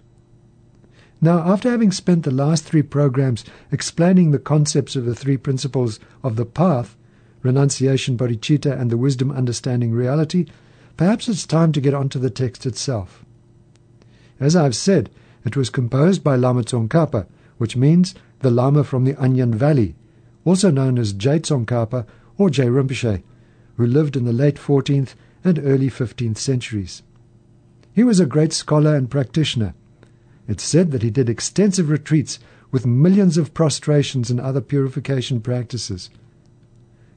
Now, 1.19 1.39
after 1.39 1.69
having 1.69 1.91
spent 1.91 2.23
the 2.23 2.31
last 2.31 2.63
three 2.63 2.81
programs 2.81 3.45
explaining 3.71 4.31
the 4.31 4.39
concepts 4.39 4.95
of 4.95 5.05
the 5.05 5.13
three 5.13 5.37
principles 5.37 5.99
of 6.23 6.35
the 6.35 6.45
path, 6.45 6.95
renunciation, 7.43 8.17
bodhicitta, 8.17 8.79
and 8.79 8.89
the 8.89 8.97
wisdom 8.97 9.31
understanding 9.31 9.91
reality, 9.91 10.47
perhaps 10.97 11.27
it's 11.29 11.45
time 11.45 11.71
to 11.73 11.81
get 11.81 11.93
on 11.93 12.09
to 12.09 12.19
the 12.19 12.29
text 12.29 12.65
itself. 12.65 13.23
As 14.39 14.55
I've 14.55 14.75
said, 14.75 15.11
it 15.45 15.55
was 15.55 15.69
composed 15.69 16.23
by 16.23 16.35
Lama 16.35 16.63
Tsongkhapa, 16.63 17.27
which 17.57 17.75
means 17.75 18.15
the 18.41 18.51
Lama 18.51 18.83
from 18.83 19.03
the 19.03 19.15
Onion 19.15 19.53
Valley, 19.53 19.95
also 20.45 20.71
known 20.71 20.97
as 20.97 21.13
Je 21.13 21.39
Tsongkhapa 21.39 22.05
or 22.37 22.49
Je 22.49 22.63
Rinpoche, 22.63 23.21
who 23.77 23.85
lived 23.85 24.15
in 24.15 24.25
the 24.25 24.33
late 24.33 24.55
14th 24.55 25.13
and 25.43 25.59
early 25.59 25.89
15th 25.89 26.37
centuries. 26.37 27.03
He 27.93 28.03
was 28.03 28.19
a 28.19 28.25
great 28.25 28.53
scholar 28.53 28.95
and 28.95 29.09
practitioner. 29.09 29.73
It's 30.47 30.63
said 30.63 30.91
that 30.91 31.03
he 31.03 31.09
did 31.09 31.29
extensive 31.29 31.89
retreats 31.89 32.39
with 32.71 32.85
millions 32.85 33.37
of 33.37 33.53
prostrations 33.53 34.31
and 34.31 34.39
other 34.39 34.61
purification 34.61 35.41
practices. 35.41 36.09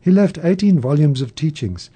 He 0.00 0.10
left 0.10 0.38
18 0.42 0.80
volumes 0.80 1.22
of 1.22 1.34
teachings. 1.34 1.90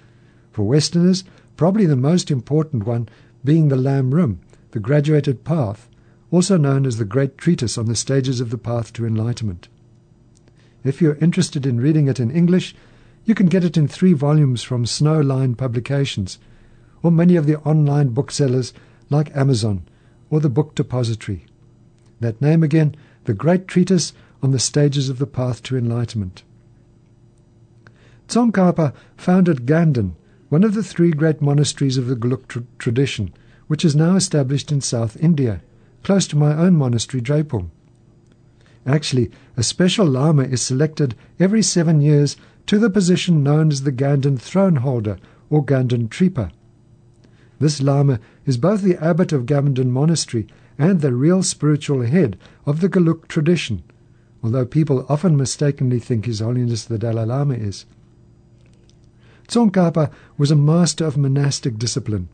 For 0.53 0.63
Westerners, 0.63 1.25
probably 1.57 1.87
the 1.87 1.97
most 1.97 2.31
important 2.31 2.87
one 2.87 3.09
being 3.45 3.69
the 3.69 3.77
Lam 3.77 4.15
Rim, 4.15 4.41
the 4.71 4.81
graduated 4.81 5.45
path, 5.45 5.89
also 6.31 6.57
known 6.57 6.85
as 6.85 6.99
the 6.99 7.05
Great 7.05 7.39
Treatise 7.39 7.79
on 7.79 7.87
the 7.87 7.97
Stages 7.97 8.41
of 8.41 8.51
the 8.51 8.59
Path 8.59 8.93
to 8.95 9.07
Enlightenment. 9.07 9.69
If 10.85 11.01
you're 11.01 11.17
interested 11.17 11.67
in 11.67 11.81
reading 11.81 12.07
it 12.07 12.21
in 12.21 12.31
English, 12.31 12.75
you 13.25 13.35
can 13.35 13.47
get 13.47 13.65
it 13.65 13.77
in 13.77 13.89
three 13.89 14.13
volumes 14.13 14.63
from 14.63 14.87
Snow 14.87 15.21
Lion 15.21 15.55
Publications, 15.55 16.39
or 17.03 17.11
many 17.11 17.37
of 17.37 17.47
the 17.47 17.59
online 17.61 18.09
booksellers 18.09 18.73
like 19.11 19.35
Amazon 19.37 19.83
or 20.31 20.41
the 20.41 20.49
Book 20.49 20.75
Depository. 20.75 21.47
That 22.21 22.41
name 22.41 22.63
again, 22.63 22.95
the 23.25 23.35
Great 23.35 23.69
Treatise 23.69 24.13
on 24.43 24.51
the 24.51 24.59
Stages 24.59 25.09
of 25.09 25.19
the 25.19 25.27
Path 25.27 25.63
to 25.65 25.77
Enlightenment. 25.77 26.43
Tsongkhapa 28.29 28.93
founded 29.17 29.67
Ganden, 29.67 30.13
one 30.49 30.65
of 30.65 30.75
the 30.75 30.83
three 30.83 31.11
great 31.11 31.41
monasteries 31.41 31.97
of 31.97 32.07
the 32.07 32.17
Geluk 32.17 32.47
tr- 32.49 32.61
tradition, 32.79 33.33
which 33.67 33.85
is 33.85 33.97
now 33.97 34.17
established 34.17 34.71
in 34.71 34.81
South 34.81 35.17
India, 35.23 35.61
close 36.03 36.27
to 36.29 36.37
my 36.37 36.55
own 36.55 36.77
monastery, 36.77 37.21
Drepung. 37.21 37.71
Actually, 38.87 39.31
a 39.57 39.63
special 39.63 40.07
Lama 40.07 40.45
is 40.45 40.63
selected 40.63 41.15
every 41.39 41.63
seven 41.63 42.01
years 42.01 42.37
to 42.67 42.79
the 42.79 42.91
position 42.91 43.43
known 43.43 43.71
as 43.71 43.83
the 43.83 43.93
Ganden 43.93 44.39
throne 44.39 44.77
holder 44.77 45.19
or 45.51 45.65
Ganden 45.65 46.09
Tripa. 46.09 46.51
This 47.59 47.83
Lama 47.83 48.21
is 48.47 48.57
both 48.57 48.83
the 48.83 48.97
abbot 49.03 49.33
of 49.33 49.47
Ganden 49.47 49.89
Monastery 49.89 50.47
and 50.79 51.01
the 51.01 51.13
real 51.13 51.43
spiritual 51.43 52.03
head 52.03 52.39
of 52.65 52.81
the 52.81 52.89
Geluk 52.89 53.27
tradition, 53.27 53.83
although 54.43 54.65
people 54.65 55.05
often 55.09 55.37
mistakenly 55.37 55.99
think 55.99 56.27
His 56.27 56.41
Holiness 56.41 56.85
the 56.85 56.99
Dalai 56.99 57.25
Lama 57.25 57.55
is. 57.55 57.85
Tsongkhapa 59.49 60.11
was 60.37 60.51
a 60.51 60.57
master 60.57 61.05
of 61.05 61.17
monastic 61.17 61.79
discipline, 61.79 62.29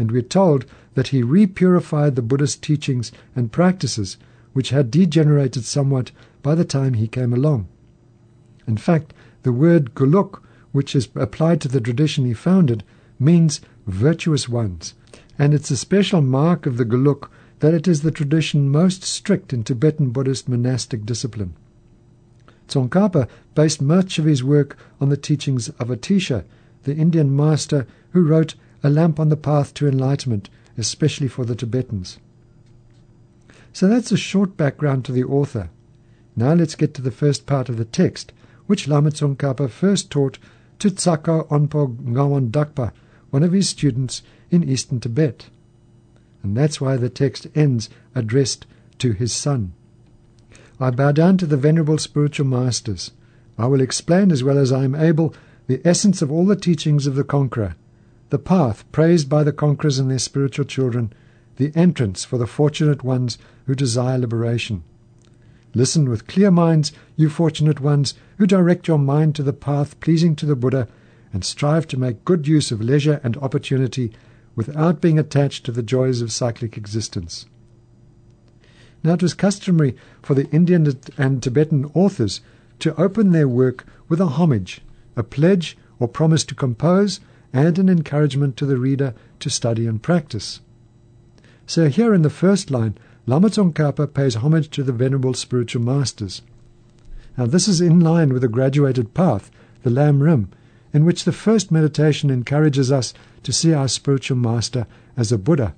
and 0.00 0.10
we're 0.10 0.22
told 0.22 0.64
that 0.94 1.08
he 1.08 1.22
repurified 1.22 2.14
the 2.14 2.22
Buddhist 2.22 2.62
teachings 2.62 3.12
and 3.36 3.52
practices 3.52 4.16
which 4.54 4.70
had 4.70 4.90
degenerated 4.90 5.64
somewhat 5.64 6.10
by 6.42 6.54
the 6.54 6.64
time 6.64 6.94
he 6.94 7.06
came 7.06 7.32
along. 7.32 7.68
In 8.66 8.78
fact, 8.78 9.12
the 9.42 9.52
word 9.52 9.94
geluk, 9.94 10.42
which 10.72 10.96
is 10.96 11.08
applied 11.14 11.60
to 11.60 11.68
the 11.68 11.80
tradition 11.80 12.24
he 12.24 12.32
founded, 12.32 12.82
means 13.18 13.60
virtuous 13.86 14.48
ones, 14.48 14.94
and 15.38 15.52
it's 15.52 15.70
a 15.70 15.76
special 15.76 16.22
mark 16.22 16.64
of 16.64 16.78
the 16.78 16.84
geluk 16.84 17.28
that 17.58 17.74
it 17.74 17.86
is 17.86 18.00
the 18.00 18.10
tradition 18.10 18.70
most 18.70 19.02
strict 19.02 19.52
in 19.52 19.62
Tibetan 19.62 20.10
Buddhist 20.10 20.48
monastic 20.48 21.04
discipline. 21.04 21.54
Tsongkhapa 22.68 23.28
based 23.54 23.82
much 23.82 24.18
of 24.18 24.24
his 24.24 24.42
work 24.42 24.78
on 24.98 25.10
the 25.10 25.16
teachings 25.16 25.68
of 25.70 25.88
Atisha, 25.88 26.44
the 26.84 26.96
Indian 26.96 27.36
master 27.36 27.86
who 28.12 28.22
wrote 28.22 28.54
A 28.82 28.90
Lamp 28.90 29.20
on 29.20 29.28
the 29.28 29.36
Path 29.36 29.74
to 29.74 29.88
Enlightenment, 29.88 30.48
especially 30.78 31.28
for 31.28 31.44
the 31.44 31.54
Tibetans. 31.54 32.18
So 33.72 33.86
that's 33.86 34.10
a 34.10 34.16
short 34.16 34.56
background 34.56 35.04
to 35.04 35.12
the 35.12 35.24
author. 35.24 35.70
Now 36.34 36.54
let's 36.54 36.74
get 36.74 36.94
to 36.94 37.02
the 37.02 37.10
first 37.10 37.46
part 37.46 37.68
of 37.68 37.76
the 37.76 37.84
text, 37.84 38.32
which 38.66 38.88
Lama 38.88 39.10
Tsongkhapa 39.10 39.68
first 39.68 40.10
taught 40.10 40.38
to 40.78 40.90
Tsaka 40.90 41.44
Onpo 41.50 41.96
Ngawan 41.96 42.50
Dakpa, 42.50 42.92
one 43.30 43.42
of 43.42 43.52
his 43.52 43.68
students 43.68 44.22
in 44.50 44.68
eastern 44.68 45.00
Tibet. 45.00 45.46
And 46.42 46.56
that's 46.56 46.80
why 46.80 46.96
the 46.96 47.10
text 47.10 47.46
ends 47.54 47.90
addressed 48.14 48.66
to 48.98 49.12
his 49.12 49.32
son. 49.32 49.72
I 50.80 50.90
bow 50.90 51.12
down 51.12 51.36
to 51.38 51.46
the 51.46 51.58
venerable 51.58 51.98
spiritual 51.98 52.46
masters. 52.46 53.10
I 53.58 53.66
will 53.66 53.82
explain 53.82 54.32
as 54.32 54.42
well 54.42 54.56
as 54.56 54.72
I 54.72 54.84
am 54.84 54.94
able 54.94 55.34
the 55.66 55.82
essence 55.84 56.22
of 56.22 56.32
all 56.32 56.46
the 56.46 56.56
teachings 56.56 57.06
of 57.06 57.14
the 57.14 57.24
conqueror, 57.24 57.76
the 58.30 58.38
path 58.38 58.90
praised 58.92 59.28
by 59.28 59.44
the 59.44 59.52
conquerors 59.52 59.98
and 59.98 60.10
their 60.10 60.18
spiritual 60.18 60.64
children, 60.64 61.12
the 61.56 61.72
entrance 61.74 62.24
for 62.24 62.38
the 62.38 62.46
fortunate 62.46 63.04
ones 63.04 63.38
who 63.66 63.74
desire 63.74 64.18
liberation. 64.18 64.82
Listen 65.74 66.08
with 66.08 66.26
clear 66.26 66.50
minds, 66.50 66.92
you 67.16 67.28
fortunate 67.28 67.80
ones, 67.80 68.14
who 68.38 68.46
direct 68.46 68.88
your 68.88 68.98
mind 68.98 69.34
to 69.34 69.42
the 69.42 69.52
path 69.52 69.98
pleasing 70.00 70.34
to 70.36 70.46
the 70.46 70.56
Buddha, 70.56 70.88
and 71.32 71.44
strive 71.44 71.86
to 71.88 71.98
make 71.98 72.24
good 72.24 72.48
use 72.48 72.72
of 72.72 72.80
leisure 72.80 73.20
and 73.22 73.36
opportunity 73.36 74.12
without 74.56 75.00
being 75.00 75.18
attached 75.18 75.64
to 75.64 75.72
the 75.72 75.82
joys 75.82 76.20
of 76.20 76.32
cyclic 76.32 76.76
existence. 76.76 77.46
Now, 79.02 79.14
it 79.14 79.22
was 79.22 79.34
customary 79.34 79.96
for 80.22 80.34
the 80.34 80.50
Indian 80.50 80.98
and 81.16 81.42
Tibetan 81.42 81.90
authors 81.94 82.40
to 82.80 83.00
open 83.00 83.30
their 83.30 83.48
work 83.48 83.86
with 84.08 84.20
a 84.20 84.26
homage, 84.26 84.82
a 85.16 85.22
pledge 85.22 85.76
or 85.98 86.08
promise 86.08 86.44
to 86.44 86.54
compose, 86.54 87.20
and 87.52 87.78
an 87.78 87.88
encouragement 87.88 88.56
to 88.56 88.66
the 88.66 88.76
reader 88.76 89.14
to 89.40 89.50
study 89.50 89.86
and 89.86 90.02
practice. 90.02 90.60
So, 91.66 91.88
here 91.88 92.14
in 92.14 92.22
the 92.22 92.30
first 92.30 92.70
line, 92.70 92.96
Lama 93.26 93.48
Tsongkhapa 93.48 94.12
pays 94.12 94.36
homage 94.36 94.70
to 94.70 94.82
the 94.82 94.92
Venerable 94.92 95.34
Spiritual 95.34 95.82
Masters. 95.82 96.42
Now, 97.36 97.46
this 97.46 97.68
is 97.68 97.80
in 97.80 98.00
line 98.00 98.32
with 98.32 98.42
the 98.42 98.48
graduated 98.48 99.14
path, 99.14 99.50
the 99.82 99.90
Lam 99.90 100.22
Rim, 100.22 100.50
in 100.92 101.04
which 101.04 101.24
the 101.24 101.32
first 101.32 101.70
meditation 101.70 102.30
encourages 102.30 102.90
us 102.90 103.14
to 103.42 103.52
see 103.52 103.72
our 103.72 103.88
spiritual 103.88 104.36
master 104.36 104.86
as 105.16 105.30
a 105.30 105.38
Buddha. 105.38 105.74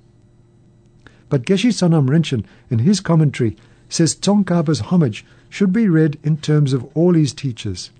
But 1.29 1.45
Geshe 1.45 1.71
Sonam 1.71 2.09
Rinchen, 2.09 2.45
in 2.69 2.79
his 2.79 2.99
commentary, 2.99 3.55
says 3.89 4.15
Tsongkhapa's 4.15 4.79
homage 4.79 5.25
should 5.49 5.71
be 5.71 5.87
read 5.87 6.17
in 6.23 6.37
terms 6.37 6.73
of 6.73 6.85
all 6.95 7.13
his 7.13 7.33
teachers. 7.33 7.91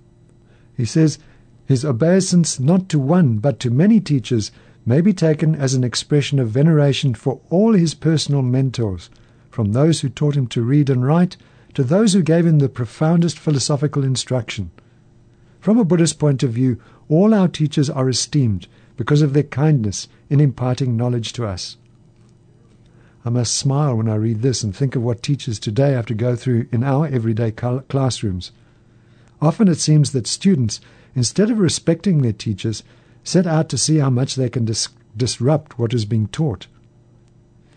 He 0.76 0.84
says, 0.84 1.18
his 1.66 1.84
obeisance 1.84 2.60
not 2.60 2.88
to 2.88 2.98
one 2.98 3.38
but 3.38 3.58
to 3.60 3.70
many 3.70 4.00
teachers 4.00 4.50
may 4.86 5.00
be 5.00 5.12
taken 5.12 5.54
as 5.54 5.74
an 5.74 5.84
expression 5.84 6.38
of 6.38 6.50
veneration 6.50 7.14
for 7.14 7.40
all 7.48 7.72
his 7.72 7.94
personal 7.94 8.42
mentors, 8.42 9.08
from 9.50 9.72
those 9.72 10.00
who 10.00 10.08
taught 10.08 10.36
him 10.36 10.46
to 10.46 10.62
read 10.62 10.90
and 10.90 11.06
write 11.06 11.36
to 11.72 11.82
those 11.82 12.12
who 12.12 12.22
gave 12.22 12.46
him 12.46 12.58
the 12.58 12.68
profoundest 12.68 13.38
philosophical 13.38 14.04
instruction. 14.04 14.70
From 15.60 15.78
a 15.78 15.84
Buddhist 15.84 16.18
point 16.18 16.42
of 16.42 16.52
view, 16.52 16.78
all 17.08 17.32
our 17.32 17.48
teachers 17.48 17.88
are 17.88 18.08
esteemed 18.08 18.66
because 18.96 19.22
of 19.22 19.32
their 19.32 19.42
kindness 19.42 20.08
in 20.28 20.40
imparting 20.40 20.96
knowledge 20.96 21.32
to 21.32 21.46
us. 21.46 21.76
I 23.24 23.30
must 23.30 23.56
smile 23.56 23.96
when 23.96 24.08
I 24.08 24.16
read 24.16 24.42
this 24.42 24.62
and 24.62 24.76
think 24.76 24.94
of 24.94 25.02
what 25.02 25.22
teachers 25.22 25.58
today 25.58 25.92
have 25.92 26.06
to 26.06 26.14
go 26.14 26.36
through 26.36 26.66
in 26.70 26.84
our 26.84 27.06
everyday 27.06 27.50
classrooms. 27.50 28.52
Often 29.40 29.68
it 29.68 29.80
seems 29.80 30.12
that 30.12 30.26
students, 30.26 30.80
instead 31.14 31.50
of 31.50 31.58
respecting 31.58 32.22
their 32.22 32.32
teachers, 32.32 32.82
set 33.22 33.46
out 33.46 33.68
to 33.68 33.78
see 33.78 33.98
how 33.98 34.10
much 34.10 34.34
they 34.34 34.48
can 34.48 34.64
dis- 34.64 34.88
disrupt 35.16 35.78
what 35.78 35.94
is 35.94 36.04
being 36.04 36.28
taught. 36.28 36.66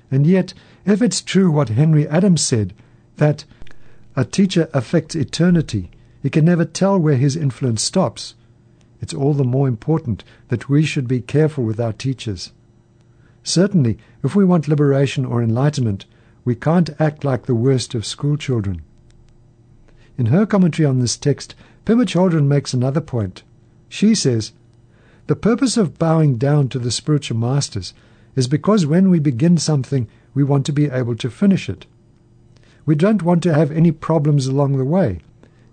And 0.10 0.26
yet, 0.26 0.54
if 0.86 1.02
it's 1.02 1.22
true 1.22 1.52
what 1.52 1.70
Henry 1.70 2.08
Adams 2.08 2.42
said, 2.42 2.74
that 3.18 3.46
a 4.16 4.26
teacher 4.26 4.70
affects 4.74 5.16
eternity, 5.16 5.92
he 6.22 6.30
can 6.30 6.46
never 6.46 6.66
tell 6.66 6.98
where 6.98 7.18
his 7.18 7.36
influence 7.36 7.84
stops, 7.84 8.36
it's 9.02 9.14
all 9.14 9.34
the 9.34 9.44
more 9.44 9.68
important 9.68 10.24
that 10.48 10.70
we 10.70 10.84
should 10.84 11.08
be 11.08 11.22
careful 11.22 11.64
with 11.64 11.80
our 11.80 11.94
teachers. 11.94 12.52
Certainly, 13.44 13.98
if 14.24 14.36
we 14.36 14.44
want 14.44 14.68
liberation 14.68 15.26
or 15.26 15.44
enlightenment, 15.44 16.06
we 16.44 16.56
can't 16.56 16.90
act 17.00 17.24
like 17.24 17.46
the 17.46 17.56
worst 17.56 17.94
of 17.94 18.06
schoolchildren. 18.06 18.82
In 20.18 20.28
her 20.28 20.46
commentary 20.46 20.86
on 20.86 21.00
this 21.00 21.16
text, 21.16 21.54
Pema 21.88 22.04
Chodron 22.04 22.48
makes 22.48 22.74
another 22.74 23.00
point. 23.00 23.44
She 23.88 24.14
says, 24.14 24.52
The 25.28 25.38
purpose 25.38 25.78
of 25.78 25.98
bowing 25.98 26.36
down 26.36 26.68
to 26.68 26.80
the 26.80 26.92
spiritual 26.92 27.38
masters 27.38 27.94
is 28.36 28.50
because 28.50 28.86
when 28.86 29.10
we 29.10 29.20
begin 29.20 29.58
something, 29.58 30.10
we 30.34 30.44
want 30.44 30.66
to 30.66 30.74
be 30.74 30.90
able 30.90 31.16
to 31.16 31.30
finish 31.30 31.70
it. 31.70 31.86
We 32.86 32.96
don't 32.96 33.24
want 33.24 33.42
to 33.44 33.54
have 33.54 33.72
any 33.72 33.94
problems 33.94 34.48
along 34.48 34.76
the 34.76 34.84
way, 34.84 35.22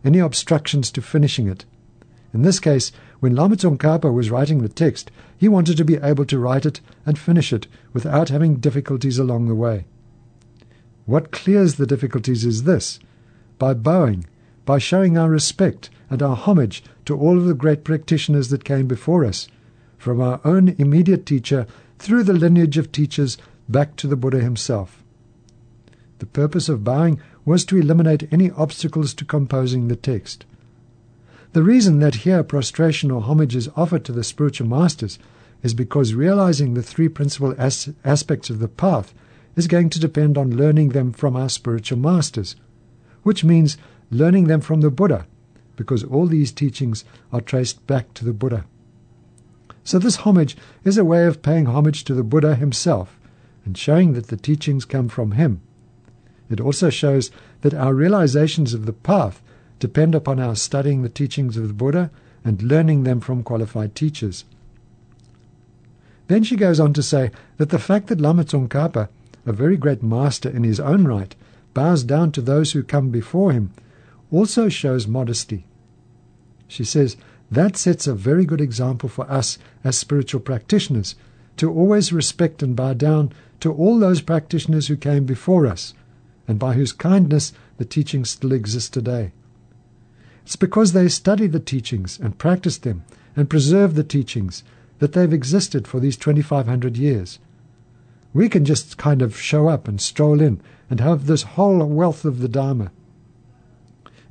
any 0.04 0.20
obstructions 0.20 0.92
to 0.92 1.02
finishing 1.02 1.48
it. 1.48 1.64
In 2.32 2.42
this 2.42 2.60
case, 2.60 2.92
when 3.18 3.34
Lama 3.34 3.56
Tsongkhapa 3.56 4.14
was 4.14 4.30
writing 4.30 4.62
the 4.62 4.68
text, 4.68 5.10
he 5.36 5.48
wanted 5.48 5.76
to 5.78 5.84
be 5.84 5.96
able 5.96 6.26
to 6.26 6.38
write 6.38 6.64
it 6.64 6.80
and 7.04 7.18
finish 7.18 7.52
it 7.52 7.66
without 7.92 8.28
having 8.28 8.60
difficulties 8.60 9.18
along 9.18 9.48
the 9.48 9.54
way. 9.56 9.84
What 11.06 11.32
clears 11.32 11.74
the 11.74 11.88
difficulties 11.88 12.44
is 12.44 12.62
this 12.62 13.00
by 13.58 13.74
bowing, 13.74 14.26
by 14.64 14.78
showing 14.78 15.18
our 15.18 15.28
respect 15.28 15.90
and 16.14 16.22
our 16.22 16.36
homage 16.36 16.82
to 17.04 17.18
all 17.18 17.36
of 17.36 17.44
the 17.44 17.54
great 17.54 17.84
practitioners 17.84 18.48
that 18.48 18.64
came 18.64 18.86
before 18.86 19.24
us, 19.26 19.48
from 19.98 20.20
our 20.20 20.40
own 20.44 20.68
immediate 20.78 21.26
teacher 21.26 21.66
through 21.98 22.22
the 22.22 22.32
lineage 22.32 22.78
of 22.78 22.92
teachers 22.92 23.36
back 23.68 23.96
to 23.96 24.06
the 24.06 24.16
Buddha 24.16 24.40
himself. 24.40 25.02
The 26.20 26.26
purpose 26.26 26.68
of 26.68 26.84
bowing 26.84 27.20
was 27.44 27.64
to 27.66 27.76
eliminate 27.76 28.32
any 28.32 28.50
obstacles 28.52 29.12
to 29.14 29.24
composing 29.24 29.88
the 29.88 29.96
text. 29.96 30.46
The 31.52 31.62
reason 31.62 31.98
that 31.98 32.22
here 32.26 32.42
prostration 32.42 33.10
or 33.10 33.22
homage 33.22 33.56
is 33.56 33.68
offered 33.76 34.04
to 34.04 34.12
the 34.12 34.24
spiritual 34.24 34.68
masters 34.68 35.18
is 35.62 35.74
because 35.74 36.14
realizing 36.14 36.74
the 36.74 36.82
three 36.82 37.08
principal 37.08 37.54
as- 37.58 37.92
aspects 38.04 38.50
of 38.50 38.60
the 38.60 38.68
path 38.68 39.12
is 39.56 39.66
going 39.66 39.90
to 39.90 40.00
depend 40.00 40.38
on 40.38 40.56
learning 40.56 40.90
them 40.90 41.12
from 41.12 41.34
our 41.36 41.48
spiritual 41.48 41.98
masters, 41.98 42.56
which 43.24 43.44
means 43.44 43.76
learning 44.10 44.44
them 44.44 44.60
from 44.60 44.80
the 44.80 44.90
Buddha, 44.90 45.26
because 45.76 46.04
all 46.04 46.26
these 46.26 46.52
teachings 46.52 47.04
are 47.32 47.40
traced 47.40 47.86
back 47.86 48.14
to 48.14 48.24
the 48.24 48.32
Buddha. 48.32 48.64
So, 49.82 49.98
this 49.98 50.16
homage 50.16 50.56
is 50.84 50.96
a 50.96 51.04
way 51.04 51.26
of 51.26 51.42
paying 51.42 51.66
homage 51.66 52.04
to 52.04 52.14
the 52.14 52.22
Buddha 52.22 52.54
himself 52.54 53.18
and 53.64 53.76
showing 53.76 54.12
that 54.14 54.28
the 54.28 54.36
teachings 54.36 54.84
come 54.84 55.08
from 55.08 55.32
him. 55.32 55.60
It 56.50 56.60
also 56.60 56.90
shows 56.90 57.30
that 57.62 57.74
our 57.74 57.94
realizations 57.94 58.74
of 58.74 58.86
the 58.86 58.92
path 58.92 59.42
depend 59.78 60.14
upon 60.14 60.40
our 60.40 60.56
studying 60.56 61.02
the 61.02 61.08
teachings 61.08 61.56
of 61.56 61.68
the 61.68 61.74
Buddha 61.74 62.10
and 62.44 62.62
learning 62.62 63.04
them 63.04 63.20
from 63.20 63.42
qualified 63.42 63.94
teachers. 63.94 64.44
Then 66.28 66.42
she 66.42 66.56
goes 66.56 66.80
on 66.80 66.92
to 66.94 67.02
say 67.02 67.30
that 67.58 67.70
the 67.70 67.78
fact 67.78 68.06
that 68.08 68.20
Lama 68.20 68.44
Tsongkhapa, 68.44 69.08
a 69.46 69.52
very 69.52 69.76
great 69.76 70.02
master 70.02 70.48
in 70.48 70.64
his 70.64 70.80
own 70.80 71.06
right, 71.06 71.34
bows 71.74 72.04
down 72.04 72.32
to 72.32 72.40
those 72.40 72.72
who 72.72 72.82
come 72.82 73.10
before 73.10 73.52
him, 73.52 73.72
also 74.34 74.68
shows 74.68 75.06
modesty. 75.06 75.64
She 76.66 76.84
says 76.84 77.16
that 77.52 77.76
sets 77.76 78.08
a 78.08 78.14
very 78.14 78.44
good 78.44 78.60
example 78.60 79.08
for 79.08 79.30
us 79.30 79.58
as 79.84 79.96
spiritual 79.96 80.40
practitioners 80.40 81.14
to 81.56 81.70
always 81.70 82.12
respect 82.12 82.60
and 82.60 82.74
bow 82.74 82.94
down 82.94 83.32
to 83.60 83.72
all 83.72 83.98
those 83.98 84.20
practitioners 84.20 84.88
who 84.88 84.96
came 84.96 85.24
before 85.24 85.66
us 85.66 85.94
and 86.48 86.58
by 86.58 86.72
whose 86.72 86.92
kindness 86.92 87.52
the 87.76 87.84
teachings 87.84 88.30
still 88.30 88.52
exist 88.52 88.92
today. 88.92 89.30
It's 90.44 90.56
because 90.56 90.92
they 90.92 91.08
study 91.08 91.46
the 91.46 91.60
teachings 91.60 92.18
and 92.18 92.36
practice 92.36 92.78
them 92.78 93.04
and 93.36 93.48
preserve 93.48 93.94
the 93.94 94.02
teachings 94.02 94.64
that 94.98 95.12
they've 95.12 95.32
existed 95.32 95.86
for 95.86 96.00
these 96.00 96.16
2,500 96.16 96.96
years. 96.96 97.38
We 98.32 98.48
can 98.48 98.64
just 98.64 98.98
kind 98.98 99.22
of 99.22 99.38
show 99.38 99.68
up 99.68 99.86
and 99.86 100.00
stroll 100.00 100.40
in 100.40 100.60
and 100.90 100.98
have 100.98 101.26
this 101.26 101.42
whole 101.42 101.84
wealth 101.86 102.24
of 102.24 102.40
the 102.40 102.48
Dharma. 102.48 102.90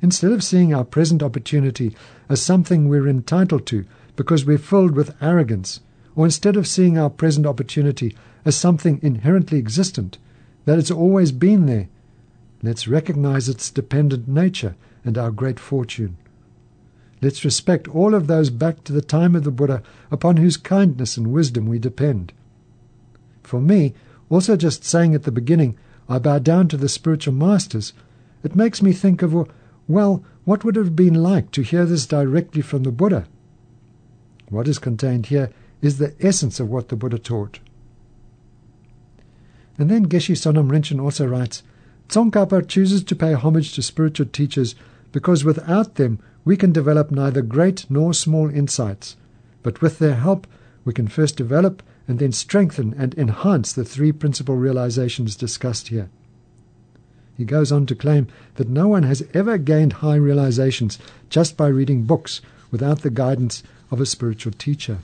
Instead 0.04 0.32
of 0.32 0.44
seeing 0.44 0.74
our 0.74 0.84
present 0.84 1.22
opportunity 1.22 1.96
as 2.28 2.42
something 2.42 2.90
we're 2.90 3.08
entitled 3.08 3.64
to 3.64 3.86
because 4.16 4.44
we're 4.44 4.58
filled 4.58 4.94
with 4.94 5.16
arrogance, 5.22 5.80
or 6.14 6.26
instead 6.26 6.56
of 6.56 6.66
seeing 6.66 6.98
our 6.98 7.08
present 7.08 7.46
opportunity 7.46 8.14
as 8.44 8.54
something 8.54 9.00
inherently 9.00 9.56
existent, 9.56 10.18
that 10.66 10.78
it's 10.78 10.90
always 10.90 11.32
been 11.32 11.64
there, 11.64 11.88
let's 12.62 12.86
recognize 12.86 13.48
its 13.48 13.70
dependent 13.70 14.28
nature 14.28 14.76
and 15.06 15.16
our 15.16 15.30
great 15.30 15.58
fortune. 15.58 16.18
Let's 17.22 17.42
respect 17.42 17.88
all 17.88 18.14
of 18.14 18.26
those 18.26 18.50
back 18.50 18.84
to 18.84 18.92
the 18.92 19.00
time 19.00 19.34
of 19.34 19.42
the 19.44 19.50
Buddha 19.50 19.82
upon 20.10 20.36
whose 20.36 20.58
kindness 20.58 21.16
and 21.16 21.28
wisdom 21.32 21.64
we 21.64 21.78
depend. 21.78 22.34
For 23.42 23.58
me, 23.58 23.94
also 24.28 24.54
just 24.54 24.84
saying 24.84 25.14
at 25.14 25.22
the 25.22 25.32
beginning, 25.32 25.78
I 26.10 26.18
bow 26.18 26.40
down 26.40 26.68
to 26.68 26.76
the 26.76 26.90
spiritual 26.90 27.32
masters, 27.32 27.94
it 28.42 28.54
makes 28.54 28.82
me 28.82 28.92
think 28.92 29.22
of, 29.22 29.48
well, 29.86 30.24
what 30.44 30.64
would 30.64 30.76
it 30.76 30.80
have 30.80 30.96
been 30.96 31.14
like 31.14 31.50
to 31.52 31.62
hear 31.62 31.84
this 31.84 32.06
directly 32.06 32.62
from 32.62 32.82
the 32.82 32.92
Buddha? 32.92 33.26
What 34.48 34.68
is 34.68 34.78
contained 34.78 35.26
here 35.26 35.50
is 35.82 35.98
the 35.98 36.14
essence 36.20 36.60
of 36.60 36.68
what 36.70 36.88
the 36.88 36.96
Buddha 36.96 37.18
taught. 37.18 37.60
And 39.78 39.90
then 39.90 40.06
Geshe 40.06 40.36
Sonam 40.36 40.70
Rinchen 40.70 41.02
also 41.02 41.26
writes, 41.26 41.62
Tsongkhapa 42.08 42.68
chooses 42.68 43.02
to 43.04 43.16
pay 43.16 43.32
homage 43.32 43.74
to 43.74 43.82
spiritual 43.82 44.26
teachers 44.26 44.74
because 45.12 45.44
without 45.44 45.96
them 45.96 46.18
we 46.44 46.56
can 46.56 46.72
develop 46.72 47.10
neither 47.10 47.42
great 47.42 47.86
nor 47.88 48.14
small 48.14 48.48
insights, 48.48 49.16
but 49.62 49.80
with 49.80 49.98
their 49.98 50.14
help 50.14 50.46
we 50.84 50.92
can 50.92 51.08
first 51.08 51.36
develop 51.36 51.82
and 52.06 52.18
then 52.18 52.32
strengthen 52.32 52.94
and 52.98 53.14
enhance 53.14 53.72
the 53.72 53.84
three 53.84 54.12
principal 54.12 54.56
realizations 54.56 55.36
discussed 55.36 55.88
here. 55.88 56.10
He 57.36 57.44
goes 57.44 57.72
on 57.72 57.86
to 57.86 57.94
claim 57.94 58.28
that 58.54 58.68
no 58.68 58.88
one 58.88 59.02
has 59.02 59.24
ever 59.34 59.58
gained 59.58 59.94
high 59.94 60.16
realizations 60.16 60.98
just 61.28 61.56
by 61.56 61.66
reading 61.68 62.04
books 62.04 62.40
without 62.70 63.02
the 63.02 63.10
guidance 63.10 63.62
of 63.90 64.00
a 64.00 64.06
spiritual 64.06 64.52
teacher. 64.52 64.98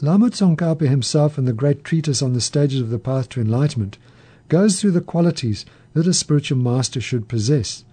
Lama 0.00 0.30
Tsongkhapa 0.30 0.88
himself 0.88 1.38
in 1.38 1.44
the 1.44 1.52
great 1.52 1.84
treatise 1.84 2.22
on 2.22 2.32
the 2.32 2.40
stages 2.40 2.80
of 2.80 2.90
the 2.90 2.98
path 2.98 3.28
to 3.30 3.40
enlightenment 3.40 3.96
goes 4.48 4.80
through 4.80 4.90
the 4.90 5.00
qualities 5.00 5.64
that 5.94 6.06
a 6.06 6.12
spiritual 6.12 6.58
master 6.58 7.00
should 7.00 7.28
possess, 7.28 7.84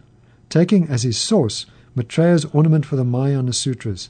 taking 0.49 0.87
as 0.87 1.03
his 1.03 1.17
source 1.17 1.65
Maitreya's 1.95 2.45
ornament 2.45 2.85
for 2.85 2.95
the 2.95 3.03
Mahayana 3.03 3.53
Sutras. 3.53 4.09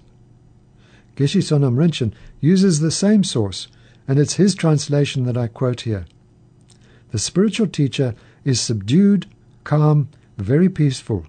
Geshe 1.15 1.41
Sonam 1.41 1.75
Rinchen 1.75 2.13
uses 2.39 2.79
the 2.79 2.91
same 2.91 3.23
source, 3.23 3.67
and 4.07 4.17
it's 4.17 4.35
his 4.35 4.55
translation 4.55 5.25
that 5.25 5.37
I 5.37 5.47
quote 5.47 5.81
here. 5.81 6.05
The 7.11 7.19
spiritual 7.19 7.67
teacher 7.67 8.15
is 8.43 8.59
subdued, 8.59 9.27
calm, 9.63 10.09
very 10.37 10.69
peaceful, 10.69 11.25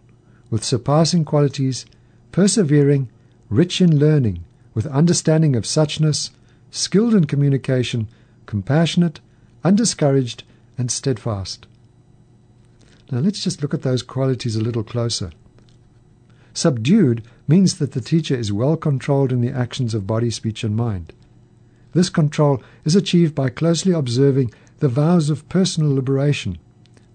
with 0.51 0.65
surpassing 0.65 1.25
qualities, 1.25 1.87
persevering, 2.31 3.09
rich 3.51 3.81
in 3.81 3.99
learning, 3.99 4.45
with 4.75 4.87
understanding 4.87 5.57
of 5.57 5.65
suchness, 5.65 6.31
skilled 6.71 7.15
in 7.15 7.27
communication, 7.27 8.09
compassionate, 8.47 9.21
undiscouraged, 9.65 10.45
and 10.79 10.91
steadfast. 10.91 11.67
Now 13.11 13.19
let's 13.19 13.43
just 13.43 13.61
look 13.61 13.75
at 13.75 13.83
those 13.83 14.03
qualities 14.03 14.57
a 14.57 14.63
little 14.63 14.85
closer. 14.85 15.33
Subdued 16.55 17.23
means 17.49 17.79
that 17.79 17.93
the 17.93 18.01
teacher 18.01 18.35
is 18.35 18.53
well 18.53 18.77
controlled 18.77 19.33
in 19.33 19.41
the 19.41 19.53
actions 19.53 19.95
of 19.95 20.07
body, 20.07 20.31
speech, 20.31 20.65
and 20.65 20.77
mind. 20.77 21.13
This 21.93 22.09
control 22.09 22.63
is 22.85 22.97
achieved 22.97 23.35
by 23.35 23.51
closely 23.51 23.93
observing 23.93 24.53
the 24.83 24.89
vows 24.89 25.31
of 25.31 25.49
personal 25.49 25.95
liberation. 25.95 26.59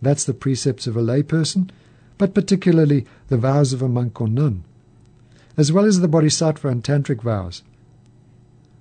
That's 0.01 0.23
the 0.23 0.33
precepts 0.33 0.87
of 0.87 0.95
a 0.95 1.01
layperson, 1.01 1.69
but 2.17 2.33
particularly 2.33 3.05
the 3.27 3.35
vows 3.35 3.73
of 3.73 3.81
a 3.81 3.89
monk 3.89 4.21
or 4.21 4.29
nun, 4.29 4.63
as 5.57 5.69
well 5.69 5.83
as 5.83 5.99
the 5.99 6.07
bodhisattva 6.07 6.69
and 6.69 6.81
tantric 6.81 7.21
vows. 7.21 7.63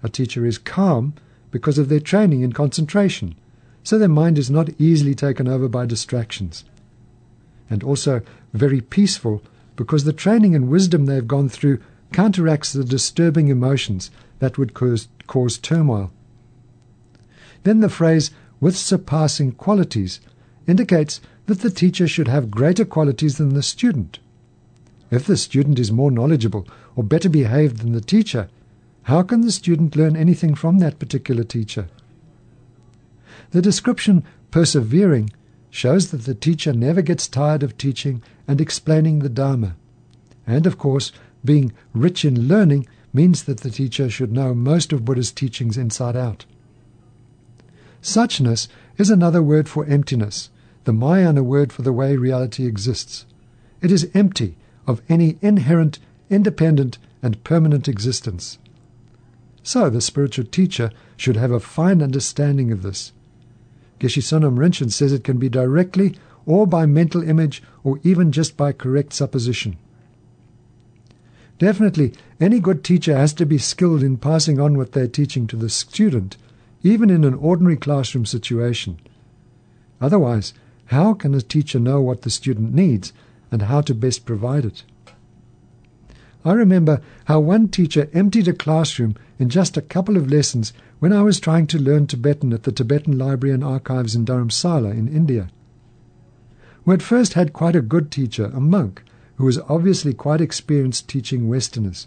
A 0.04 0.08
teacher 0.08 0.46
is 0.46 0.56
calm 0.56 1.14
because 1.50 1.78
of 1.78 1.88
their 1.88 1.98
training 1.98 2.42
in 2.42 2.52
concentration, 2.52 3.34
so 3.82 3.98
their 3.98 4.08
mind 4.08 4.38
is 4.38 4.52
not 4.52 4.70
easily 4.78 5.16
taken 5.16 5.48
over 5.48 5.66
by 5.66 5.84
distractions. 5.84 6.62
And 7.68 7.82
also 7.82 8.22
very 8.52 8.80
peaceful 8.80 9.42
because 9.74 10.04
the 10.04 10.12
training 10.12 10.54
and 10.54 10.68
wisdom 10.68 11.06
they've 11.06 11.26
gone 11.26 11.48
through 11.48 11.82
counteracts 12.12 12.72
the 12.72 12.84
disturbing 12.84 13.48
emotions 13.48 14.12
that 14.38 14.58
would 14.58 14.74
cause, 14.74 15.08
cause 15.26 15.58
turmoil. 15.58 16.12
Then 17.64 17.80
the 17.80 17.88
phrase, 17.88 18.30
with 18.60 18.76
surpassing 18.76 19.52
qualities, 19.52 20.20
indicates 20.66 21.20
that 21.46 21.60
the 21.60 21.70
teacher 21.70 22.08
should 22.08 22.28
have 22.28 22.50
greater 22.50 22.84
qualities 22.84 23.38
than 23.38 23.54
the 23.54 23.62
student. 23.62 24.18
If 25.10 25.26
the 25.26 25.36
student 25.36 25.78
is 25.78 25.92
more 25.92 26.10
knowledgeable 26.10 26.66
or 26.96 27.04
better 27.04 27.28
behaved 27.28 27.78
than 27.78 27.92
the 27.92 28.00
teacher, 28.00 28.48
how 29.02 29.22
can 29.22 29.42
the 29.42 29.52
student 29.52 29.94
learn 29.94 30.16
anything 30.16 30.54
from 30.54 30.78
that 30.78 30.98
particular 30.98 31.44
teacher? 31.44 31.86
The 33.50 33.62
description 33.62 34.24
persevering 34.50 35.30
shows 35.70 36.10
that 36.10 36.24
the 36.24 36.34
teacher 36.34 36.72
never 36.72 37.02
gets 37.02 37.28
tired 37.28 37.62
of 37.62 37.78
teaching 37.78 38.22
and 38.48 38.60
explaining 38.60 39.20
the 39.20 39.28
Dharma. 39.28 39.76
And 40.46 40.66
of 40.66 40.78
course, 40.78 41.12
being 41.44 41.72
rich 41.92 42.24
in 42.24 42.48
learning 42.48 42.88
means 43.12 43.44
that 43.44 43.60
the 43.60 43.70
teacher 43.70 44.10
should 44.10 44.32
know 44.32 44.54
most 44.54 44.92
of 44.92 45.04
Buddha's 45.04 45.30
teachings 45.30 45.78
inside 45.78 46.16
out. 46.16 46.44
Suchness 48.06 48.68
is 48.98 49.10
another 49.10 49.42
word 49.42 49.68
for 49.68 49.84
emptiness, 49.86 50.48
the 50.84 50.92
Mahayana 50.92 51.42
word 51.42 51.72
for 51.72 51.82
the 51.82 51.92
way 51.92 52.16
reality 52.16 52.64
exists. 52.64 53.26
It 53.82 53.90
is 53.90 54.08
empty 54.14 54.56
of 54.86 55.02
any 55.08 55.38
inherent, 55.42 55.98
independent, 56.30 56.98
and 57.20 57.42
permanent 57.42 57.88
existence. 57.88 58.58
So 59.64 59.90
the 59.90 60.00
spiritual 60.00 60.44
teacher 60.44 60.92
should 61.16 61.34
have 61.34 61.50
a 61.50 61.58
fine 61.58 62.00
understanding 62.00 62.70
of 62.70 62.82
this 62.82 63.10
Geshe 63.98 64.22
Sonam 64.22 64.56
Rinchen 64.56 64.92
says 64.92 65.12
it 65.12 65.24
can 65.24 65.38
be 65.38 65.48
directly 65.48 66.14
or 66.44 66.64
by 66.64 66.86
mental 66.86 67.28
image 67.28 67.60
or 67.82 67.98
even 68.04 68.30
just 68.30 68.56
by 68.56 68.70
correct 68.70 69.14
supposition. 69.14 69.76
Definitely, 71.58 72.12
any 72.38 72.60
good 72.60 72.84
teacher 72.84 73.16
has 73.16 73.32
to 73.32 73.44
be 73.44 73.58
skilled 73.58 74.04
in 74.04 74.16
passing 74.16 74.60
on 74.60 74.78
what 74.78 74.92
they're 74.92 75.08
teaching 75.08 75.48
to 75.48 75.56
the 75.56 75.68
student, 75.68 76.36
even 76.86 77.10
in 77.10 77.24
an 77.24 77.34
ordinary 77.34 77.76
classroom 77.76 78.24
situation. 78.24 78.98
Otherwise, 80.00 80.54
how 80.86 81.14
can 81.14 81.34
a 81.34 81.40
teacher 81.40 81.80
know 81.80 82.00
what 82.00 82.22
the 82.22 82.30
student 82.30 82.72
needs 82.72 83.12
and 83.50 83.62
how 83.62 83.80
to 83.80 83.94
best 83.94 84.24
provide 84.24 84.64
it? 84.64 84.84
I 86.44 86.52
remember 86.52 87.00
how 87.24 87.40
one 87.40 87.66
teacher 87.68 88.08
emptied 88.12 88.46
a 88.46 88.52
classroom 88.52 89.16
in 89.36 89.48
just 89.48 89.76
a 89.76 89.82
couple 89.82 90.16
of 90.16 90.30
lessons 90.30 90.72
when 91.00 91.12
I 91.12 91.22
was 91.22 91.40
trying 91.40 91.66
to 91.68 91.78
learn 91.78 92.06
Tibetan 92.06 92.52
at 92.52 92.62
the 92.62 92.70
Tibetan 92.70 93.18
Library 93.18 93.52
and 93.52 93.64
Archives 93.64 94.14
in 94.14 94.24
Dharamsala 94.24 94.92
in 94.92 95.08
India. 95.08 95.48
We 96.84 96.92
had 96.92 97.02
first 97.02 97.32
had 97.32 97.52
quite 97.52 97.74
a 97.74 97.82
good 97.82 98.12
teacher, 98.12 98.44
a 98.54 98.60
monk, 98.60 99.02
who 99.36 99.44
was 99.44 99.58
obviously 99.68 100.14
quite 100.14 100.40
experienced 100.40 101.08
teaching 101.08 101.48
Westerners. 101.48 102.06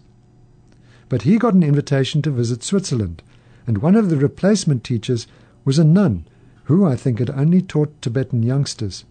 But 1.10 1.24
he 1.24 1.38
got 1.38 1.54
an 1.54 1.64
invitation 1.64 2.22
to 2.22 2.32
visit 2.32 2.64
Switzerland, 2.64 3.22
and 3.70 3.84
one 3.84 3.94
of 3.94 4.10
the 4.10 4.18
replacement 4.18 4.84
teachers 4.84 5.28
was 5.64 5.78
a 5.78 5.84
nun 5.84 6.26
who, 6.64 6.84
I 6.84 6.96
think, 6.96 7.20
had 7.20 7.30
only 7.30 7.62
taught 7.62 8.02
Tibetan 8.02 8.42
youngsters. 8.42 9.06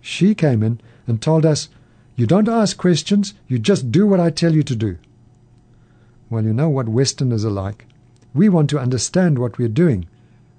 She 0.00 0.34
came 0.34 0.64
in 0.64 0.80
and 1.06 1.22
told 1.22 1.46
us 1.46 1.68
you 2.16 2.26
don't 2.26 2.48
ask 2.48 2.76
questions, 2.76 3.32
you 3.46 3.60
just 3.60 3.92
do 3.92 4.08
what 4.08 4.18
I 4.18 4.30
tell 4.30 4.56
you 4.56 4.64
to 4.64 4.74
do. 4.74 4.98
Well, 6.28 6.42
you 6.42 6.52
know 6.52 6.68
what 6.68 6.88
Westerners 6.88 7.44
are 7.44 7.50
like. 7.50 7.86
We 8.34 8.48
want 8.48 8.70
to 8.70 8.80
understand 8.80 9.38
what 9.38 9.56
we're 9.56 9.68
doing. 9.68 10.08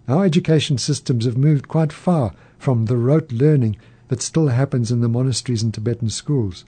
Our 0.07 0.23
education 0.23 0.77
systems 0.77 1.25
have 1.25 1.37
moved 1.37 1.67
quite 1.67 1.91
far 1.91 2.31
from 2.57 2.85
the 2.85 2.95
rote 2.95 3.33
learning 3.33 3.75
that 4.07 4.21
still 4.21 4.47
happens 4.47 4.89
in 4.89 5.01
the 5.01 5.09
monasteries 5.09 5.63
and 5.63 5.73
Tibetan 5.73 6.11
schools. 6.11 6.63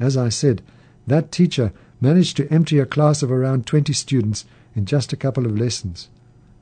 As 0.00 0.16
I 0.16 0.30
said, 0.30 0.62
that 1.06 1.30
teacher 1.30 1.74
managed 2.00 2.38
to 2.38 2.50
empty 2.50 2.78
a 2.78 2.86
class 2.86 3.22
of 3.22 3.30
around 3.30 3.66
20 3.66 3.92
students 3.92 4.46
in 4.74 4.86
just 4.86 5.12
a 5.12 5.16
couple 5.16 5.46
of 5.46 5.58
lessons. 5.58 6.08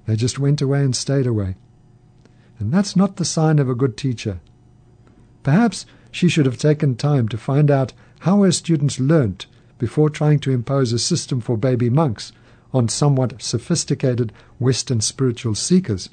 They 0.06 0.16
just 0.16 0.38
went 0.38 0.60
away 0.60 0.82
and 0.82 0.94
stayed 0.94 1.26
away. 1.26 1.56
And 2.58 2.72
that's 2.72 2.96
not 2.96 3.16
the 3.16 3.24
sign 3.24 3.58
of 3.58 3.68
a 3.68 3.74
good 3.74 3.96
teacher. 3.96 4.40
Perhaps 5.42 5.86
she 6.10 6.28
should 6.28 6.46
have 6.46 6.58
taken 6.58 6.96
time 6.96 7.28
to 7.28 7.38
find 7.38 7.70
out 7.70 7.92
how 8.20 8.42
her 8.42 8.52
students 8.52 9.00
learnt 9.00 9.46
before 9.78 10.10
trying 10.10 10.38
to 10.40 10.50
impose 10.50 10.92
a 10.92 10.98
system 10.98 11.40
for 11.40 11.56
baby 11.56 11.88
monks 11.88 12.32
on 12.72 12.88
somewhat 12.88 13.40
sophisticated 13.42 14.32
Western 14.58 15.00
spiritual 15.00 15.54
seekers. 15.54 16.10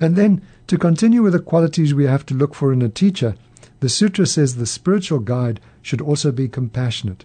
And 0.00 0.16
then, 0.16 0.42
to 0.66 0.78
continue 0.78 1.22
with 1.22 1.32
the 1.32 1.38
qualities 1.38 1.94
we 1.94 2.06
have 2.06 2.26
to 2.26 2.34
look 2.34 2.54
for 2.54 2.72
in 2.72 2.82
a 2.82 2.88
teacher, 2.88 3.34
the 3.80 3.88
sutra 3.88 4.26
says 4.26 4.56
the 4.56 4.66
spiritual 4.66 5.20
guide 5.20 5.60
should 5.82 6.00
also 6.00 6.32
be 6.32 6.48
compassionate. 6.48 7.24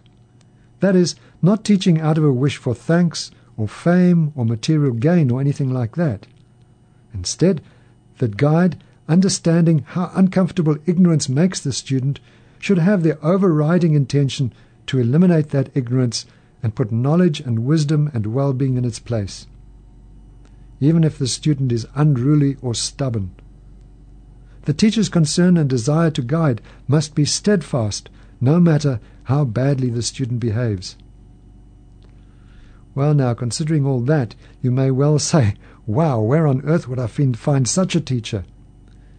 That 0.80 0.96
is, 0.96 1.16
not 1.46 1.64
teaching 1.64 2.02
out 2.02 2.18
of 2.18 2.24
a 2.24 2.34
wish 2.34 2.58
for 2.58 2.76
thanks 2.76 3.32
or 3.56 3.68
fame 3.68 4.34
or 4.36 4.46
material 4.46 4.92
gain 4.92 5.32
or 5.32 5.40
anything 5.40 5.72
like 5.72 5.96
that. 5.96 6.28
Instead, 7.14 7.62
the 8.18 8.28
guide 8.28 8.78
understanding 9.08 9.86
how 9.90 10.12
uncomfortable 10.16 10.78
ignorance 10.86 11.30
makes 11.30 11.60
the 11.60 11.74
student, 11.74 12.20
should 12.60 12.80
have 12.80 13.04
the 13.04 13.20
overriding 13.22 13.94
intention 13.94 14.52
to 14.88 15.00
eliminate 15.00 15.50
that 15.50 15.70
ignorance 15.76 16.26
and 16.64 16.76
put 16.76 16.92
knowledge 16.92 17.40
and 17.40 17.66
wisdom 17.66 18.10
and 18.14 18.28
well 18.28 18.54
being 18.54 18.78
in 18.78 18.86
its 18.86 19.00
place, 19.00 19.46
even 20.80 21.04
if 21.04 21.18
the 21.18 21.28
student 21.28 21.72
is 21.72 21.86
unruly 21.94 22.58
or 22.62 22.74
stubborn. 22.74 23.32
The 24.64 24.74
teacher's 24.74 25.10
concern 25.10 25.58
and 25.58 25.70
desire 25.70 26.10
to 26.12 26.24
guide 26.24 26.62
must 26.88 27.14
be 27.14 27.26
steadfast, 27.26 28.10
no 28.42 28.60
matter 28.60 29.00
how 29.26 29.46
badly 29.46 29.90
the 29.90 30.02
student 30.02 30.40
behaves. 30.40 30.96
Well, 32.96 33.14
now, 33.14 33.34
considering 33.36 33.86
all 33.86 34.00
that, 34.02 34.34
you 34.62 34.72
may 34.72 34.90
well 34.90 35.20
say, 35.32 35.54
Wow, 35.86 36.22
where 36.22 36.48
on 36.48 36.66
earth 36.66 36.88
would 36.88 36.98
I 36.98 37.06
find 37.06 37.68
such 37.68 37.96
a 37.96 38.02
teacher? 38.02 38.44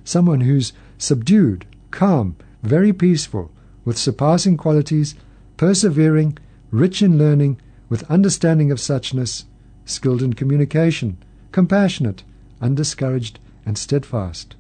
someone 0.07 0.43
who's 0.43 0.73
subdued, 0.99 1.67
calm, 1.91 2.37
very 2.63 2.93
peaceful, 2.93 3.51
with 3.85 3.99
surpassing 3.99 4.57
qualities, 4.57 5.15
persevering, 5.57 6.39
rich 6.71 7.03
in 7.03 7.19
learning, 7.19 7.61
with 7.89 8.09
understanding 8.11 8.71
of 8.71 8.79
suchness, 8.79 9.45
skilled 9.85 10.23
in 10.23 10.33
communication, 10.33 11.17
compassionate, 11.53 12.23
undiscouraged, 12.61 13.39
and 13.65 13.77
steadfast. 13.77 14.55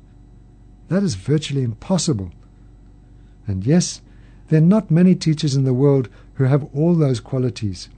That 0.89 1.03
is 1.03 1.15
virtually 1.15 1.63
impossible. 1.63 2.33
And 3.47 3.65
yes, 3.65 4.01
there 4.49 4.59
are 4.59 4.65
not 4.65 4.91
many 4.91 5.15
teachers 5.15 5.55
in 5.55 5.65
the 5.65 5.75
world 5.75 6.09
who 6.35 6.45
have 6.45 6.69
all 6.75 6.95
those 6.95 7.21
qualities. 7.21 7.89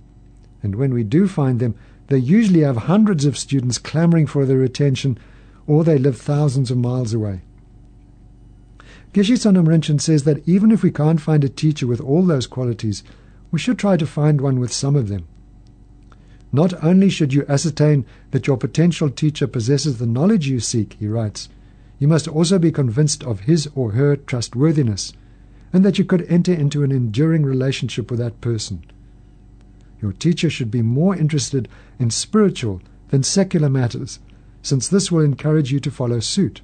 And 0.63 0.75
when 0.75 0.93
we 0.93 1.05
do 1.05 1.29
find 1.29 1.61
them, 1.61 1.75
they 2.09 2.19
usually 2.19 2.61
have 2.61 2.77
hundreds 2.77 3.25
of 3.25 3.39
students 3.39 3.79
clamoring 3.79 4.27
for 4.27 4.45
their 4.45 4.63
attention 4.63 5.19
or 5.67 5.85
they 5.85 5.99
live 5.99 6.19
thousands 6.19 6.71
of 6.71 6.79
miles 6.79 7.13
away. 7.13 7.43
Geshe 9.13 9.37
Sonam 9.37 9.67
Rinchen 9.67 10.01
says 10.01 10.25
that 10.25 10.47
even 10.49 10.71
if 10.71 10.83
we 10.83 10.91
can't 10.91 11.21
find 11.21 11.45
a 11.45 11.49
teacher 11.49 11.87
with 11.87 12.01
all 12.01 12.25
those 12.25 12.47
qualities, 12.47 13.03
we 13.51 13.59
should 13.59 13.79
try 13.79 13.97
to 13.97 14.07
find 14.07 14.41
one 14.41 14.61
with 14.61 14.73
some 14.73 14.97
of 14.97 15.09
them. 15.09 15.27
Not 16.53 16.83
only 16.83 17.11
should 17.11 17.35
you 17.35 17.45
ascertain 17.49 18.07
that 18.31 18.47
your 18.47 18.57
potential 18.57 19.11
teacher 19.11 19.47
possesses 19.47 19.99
the 19.99 20.07
knowledge 20.07 20.49
you 20.49 20.61
seek, 20.61 20.95
he 20.95 21.07
writes, 21.07 21.49
you 21.99 22.09
must 22.09 22.29
also 22.29 22.59
be 22.59 22.71
convinced 22.71 23.23
of 23.25 23.41
his 23.41 23.69
or 23.75 23.93
her 23.93 24.17
trustworthiness 24.17 25.13
and 25.73 25.85
that 25.85 25.99
you 25.99 26.05
could 26.05 26.27
enter 26.29 26.53
into 26.53 26.83
an 26.83 26.93
enduring 26.93 27.45
relationship 27.45 28.11
with 28.11 28.21
that 28.21 28.41
person. 28.41 28.85
Your 30.01 30.13
teacher 30.13 30.49
should 30.49 30.71
be 30.71 30.83
more 30.83 31.17
interested 31.17 31.69
in 31.99 32.11
spiritual 32.11 32.81
than 33.09 33.23
secular 33.23 33.69
matters, 33.69 34.19
since 34.63 34.89
this 34.89 35.11
will 35.11 35.25
encourage 35.25 35.73
you 35.73 35.81
to 35.81 35.91
follow 35.91 36.21
suit. 36.21 36.61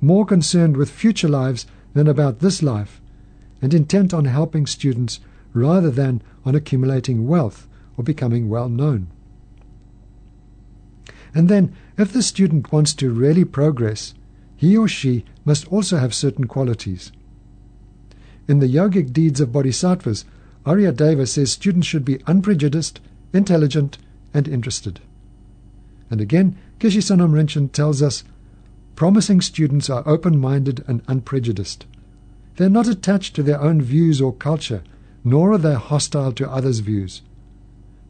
More 0.00 0.26
concerned 0.26 0.76
with 0.76 0.90
future 0.90 1.28
lives 1.28 1.66
than 1.94 2.06
about 2.06 2.40
this 2.40 2.62
life, 2.62 3.00
and 3.62 3.72
intent 3.72 4.12
on 4.12 4.26
helping 4.26 4.66
students 4.66 5.20
rather 5.54 5.90
than 5.90 6.22
on 6.44 6.54
accumulating 6.54 7.26
wealth 7.26 7.66
or 7.96 8.04
becoming 8.04 8.48
well 8.48 8.68
known. 8.68 9.08
And 11.34 11.48
then, 11.48 11.74
if 11.96 12.12
the 12.12 12.22
student 12.22 12.72
wants 12.72 12.94
to 12.94 13.10
really 13.10 13.44
progress, 13.44 14.14
he 14.56 14.76
or 14.76 14.88
she 14.88 15.24
must 15.44 15.66
also 15.68 15.98
have 15.98 16.14
certain 16.14 16.46
qualities. 16.46 17.12
In 18.48 18.58
the 18.58 18.72
Yogic 18.72 19.12
Deeds 19.12 19.40
of 19.40 19.52
Bodhisattvas, 19.52 20.24
Aryadeva 20.66 21.28
says 21.28 21.52
students 21.52 21.86
should 21.86 22.04
be 22.04 22.20
unprejudiced, 22.26 23.00
intelligent, 23.32 23.98
and 24.34 24.48
interested. 24.48 25.00
And 26.10 26.20
again, 26.20 26.58
Geshe 26.80 26.98
Sonam 26.98 27.32
Rinchen 27.32 27.70
tells 27.70 28.02
us 28.02 28.24
promising 28.96 29.40
students 29.40 29.88
are 29.88 30.02
open 30.06 30.38
minded 30.38 30.84
and 30.88 31.02
unprejudiced. 31.06 31.86
They 32.56 32.64
are 32.64 32.70
not 32.70 32.88
attached 32.88 33.36
to 33.36 33.42
their 33.42 33.60
own 33.60 33.80
views 33.80 34.20
or 34.20 34.32
culture, 34.32 34.82
nor 35.22 35.52
are 35.52 35.58
they 35.58 35.74
hostile 35.74 36.32
to 36.32 36.50
others' 36.50 36.80
views. 36.80 37.22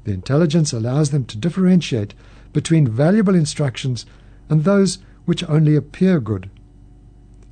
The 0.04 0.12
intelligence 0.12 0.72
allows 0.72 1.10
them 1.10 1.24
to 1.26 1.36
differentiate 1.36 2.14
between 2.52 2.88
valuable 2.88 3.34
instructions 3.34 4.06
and 4.48 4.64
those 4.64 4.98
which 5.24 5.44
only 5.48 5.74
appear 5.76 6.20
good. 6.20 6.48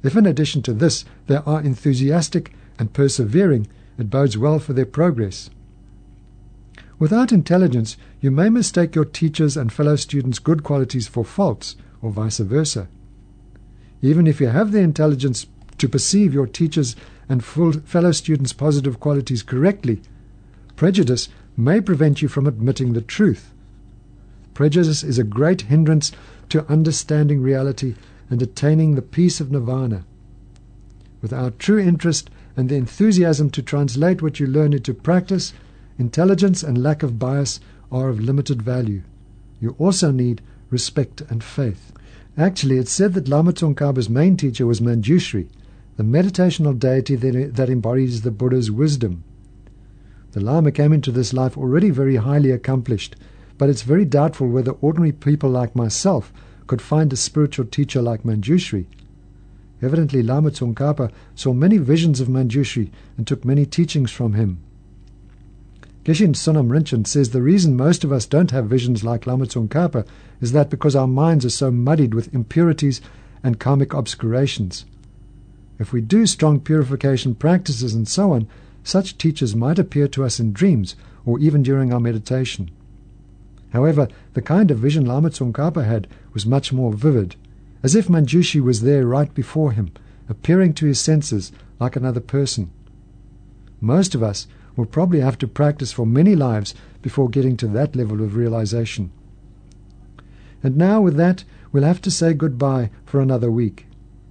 If 0.03 0.17
in 0.17 0.25
addition 0.25 0.63
to 0.63 0.73
this 0.73 1.05
they 1.27 1.37
are 1.37 1.61
enthusiastic 1.61 2.53
and 2.79 2.93
persevering, 2.93 3.67
it 3.99 4.11
bodes 4.11 4.37
well 4.37 4.59
for 4.59 4.73
their 4.73 4.87
progress. 4.87 5.51
Without 6.99 7.33
intelligence, 7.33 7.97
you 8.21 8.31
may 8.31 8.49
mistake 8.49 8.95
your 8.95 9.05
teachers' 9.05 9.57
and 9.57 9.73
fellow 9.73 9.97
students' 9.97 10.39
good 10.39 10.63
qualities 10.63 11.09
for 11.09 11.25
faults, 11.25 11.77
or 12.01 12.11
vice 12.11 12.39
versa. 12.39 12.89
Even 14.01 14.27
if 14.27 14.41
you 14.41 14.49
have 14.49 14.73
the 14.73 14.81
intelligence 14.81 15.47
to 15.79 15.89
perceive 15.89 16.33
your 16.33 16.47
teachers' 16.47 16.95
and 17.29 17.45
fellow 17.45 18.13
students' 18.13 18.53
positive 18.53 19.01
qualities 19.01 19.43
correctly, 19.43 20.03
prejudice 20.77 21.29
may 21.57 21.81
prevent 21.81 22.23
you 22.23 22.29
from 22.29 22.47
admitting 22.47 22.93
the 22.93 23.01
truth. 23.01 23.53
Prejudice 24.55 25.03
is 25.03 25.19
a 25.19 25.25
great 25.25 25.63
hindrance 25.63 26.13
to 26.49 26.71
understanding 26.71 27.41
reality 27.41 27.95
and 28.31 28.41
attaining 28.41 28.95
the 28.95 29.03
peace 29.03 29.41
of 29.41 29.51
nirvana. 29.51 30.05
Without 31.21 31.59
true 31.59 31.79
interest 31.79 32.31
and 32.57 32.69
the 32.69 32.77
enthusiasm 32.77 33.51
to 33.51 33.63
translate 33.63 34.23
what 34.23 34.39
you 34.39 34.47
learn 34.47 34.73
into 34.73 34.95
practice, 34.95 35.53
intelligence 35.99 36.63
and 36.63 36.83
lack 36.83 37.03
of 37.03 37.19
bias 37.19 37.61
are 37.91 38.09
of 38.09 38.21
limited 38.21 38.63
value. 38.63 39.03
You 39.61 39.75
also 39.79 40.11
need 40.11 40.43
respect 40.71 41.21
and 41.23 41.43
faith. 41.43 41.93
Actually, 42.37 42.79
it's 42.79 42.91
said 42.91 43.15
that 43.15 43.29
Lama 43.29 43.53
Tsongkhapa's 43.53 44.11
main 44.11 44.37
teacher 44.37 44.67
was 44.67 44.81
Manjushri, 44.81 45.49
the 45.97 46.03
meditational 46.03 46.77
deity 46.77 47.15
that, 47.15 47.55
that 47.55 47.71
embodies 47.71 48.23
the 48.23 48.33
Buddha's 48.33 48.71
wisdom. 48.71 49.23
The 50.33 50.41
Lama 50.41 50.73
came 50.73 50.93
into 50.93 51.13
this 51.13 51.33
life 51.33 51.57
already 51.57 51.91
very 51.91 52.17
highly 52.17 52.51
accomplished, 52.51 53.15
but 53.57 53.71
it's 53.71 53.83
very 53.83 54.05
doubtful 54.05 54.49
whether 54.49 54.73
ordinary 54.73 55.13
people 55.13 55.51
like 55.51 55.77
myself 55.77 56.33
could 56.67 56.83
find 56.83 57.13
a 57.13 57.17
spiritual 57.17 57.67
teacher 57.67 58.03
like 58.03 58.25
Manjushri. 58.25 58.87
Evidently, 59.85 60.23
Lama 60.23 60.51
Tsongkhapa 60.51 61.13
saw 61.35 61.53
many 61.53 61.77
visions 61.77 62.19
of 62.19 62.29
Manjushri 62.29 62.91
and 63.19 63.27
took 63.27 63.45
many 63.45 63.67
teachings 63.67 64.11
from 64.11 64.33
him. 64.33 64.59
Geshe 66.05 66.27
Sonam 66.29 66.69
Rinchen 66.69 67.07
says 67.07 67.31
the 67.31 67.43
reason 67.43 67.77
most 67.77 68.03
of 68.03 68.11
us 68.11 68.25
don't 68.25 68.51
have 68.51 68.65
visions 68.65 69.05
like 69.05 69.27
Lama 69.27 69.45
Tsongkhapa 69.45 70.07
is 70.41 70.53
that 70.53 70.71
because 70.71 70.97
our 70.97 71.07
minds 71.07 71.45
are 71.45 71.51
so 71.51 71.71
muddied 71.71 72.15
with 72.15 72.33
impurities 72.33 73.03
and 73.43 73.61
karmic 73.61 73.93
obscurations. 73.93 74.87
If 75.79 75.93
we 75.93 76.01
do 76.01 76.25
strong 76.25 76.61
purification 76.61 77.35
practices 77.35 77.95
and 77.95 78.09
so 78.09 78.33
on, 78.33 78.49
such 78.85 79.19
teachers 79.19 79.55
might 79.55 79.79
appear 79.79 80.09
to 80.09 80.25
us 80.25 80.41
in 80.41 80.55
dreams 80.55 80.97
or 81.27 81.39
even 81.41 81.63
during 81.63 81.93
our 81.93 82.01
meditation. 82.01 82.71
However, 83.75 84.09
the 84.33 84.41
kind 84.41 84.71
of 84.71 84.79
vision 84.79 85.05
Lama 85.05 85.29
Tsongkhapa 85.29 85.85
had 85.85 86.09
was 86.33 86.47
much 86.47 86.73
more 86.73 86.95
vivid 86.95 87.37
as 87.85 87.95
if 87.95 88.09
Manjushri 88.09 88.63
was 88.63 88.81
there 88.81 89.07
right 89.07 89.33
before 89.35 89.73
him, 89.73 89.93
appearing 90.27 90.73
to 90.73 90.87
his 90.87 90.99
senses 90.99 91.53
like 91.79 91.95
another 91.95 92.19
person. 92.19 92.71
Most 93.79 94.15
of 94.15 94.23
us 94.23 94.47
will 94.75 94.87
probably 94.87 95.21
have 95.21 95.37
to 95.37 95.47
practice 95.47 95.93
for 95.93 96.07
many 96.07 96.35
lives 96.35 96.75
before 97.03 97.29
getting 97.29 97.59
to 97.59 97.69
that 97.69 97.95
level 97.95 98.23
of 98.23 98.37
realization. 98.37 99.13
And 100.63 100.79
now, 100.79 101.03
with 101.03 101.17
that, 101.17 101.45
we'll 101.73 101.85
have 101.85 102.01
to 102.03 102.11
say 102.11 102.33
goodbye 102.33 102.91
for 103.05 103.21
another 103.21 103.51
week. 103.51 103.87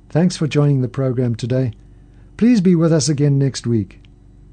Thanks 0.10 0.36
for 0.36 0.48
joining 0.48 0.82
the 0.82 0.88
program 0.88 1.36
today. 1.36 1.74
Please 2.38 2.60
be 2.60 2.74
with 2.74 2.92
us 2.92 3.08
again 3.08 3.38
next 3.38 3.68
week. 3.68 4.02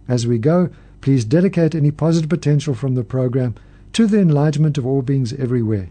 As 0.08 0.26
we 0.26 0.36
go, 0.36 0.68
please 1.00 1.24
dedicate 1.24 1.74
any 1.74 1.90
positive 1.90 2.28
potential 2.28 2.74
from 2.74 2.96
the 2.96 3.04
program 3.04 3.54
to 3.94 4.06
the 4.06 4.20
enlightenment 4.20 4.76
of 4.76 4.84
all 4.84 5.00
beings 5.00 5.32
everywhere. 5.32 5.88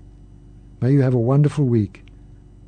May 0.79 0.91
you 0.91 1.01
have 1.01 1.15
a 1.15 1.19
wonderful 1.19 1.65
week. 1.65 2.03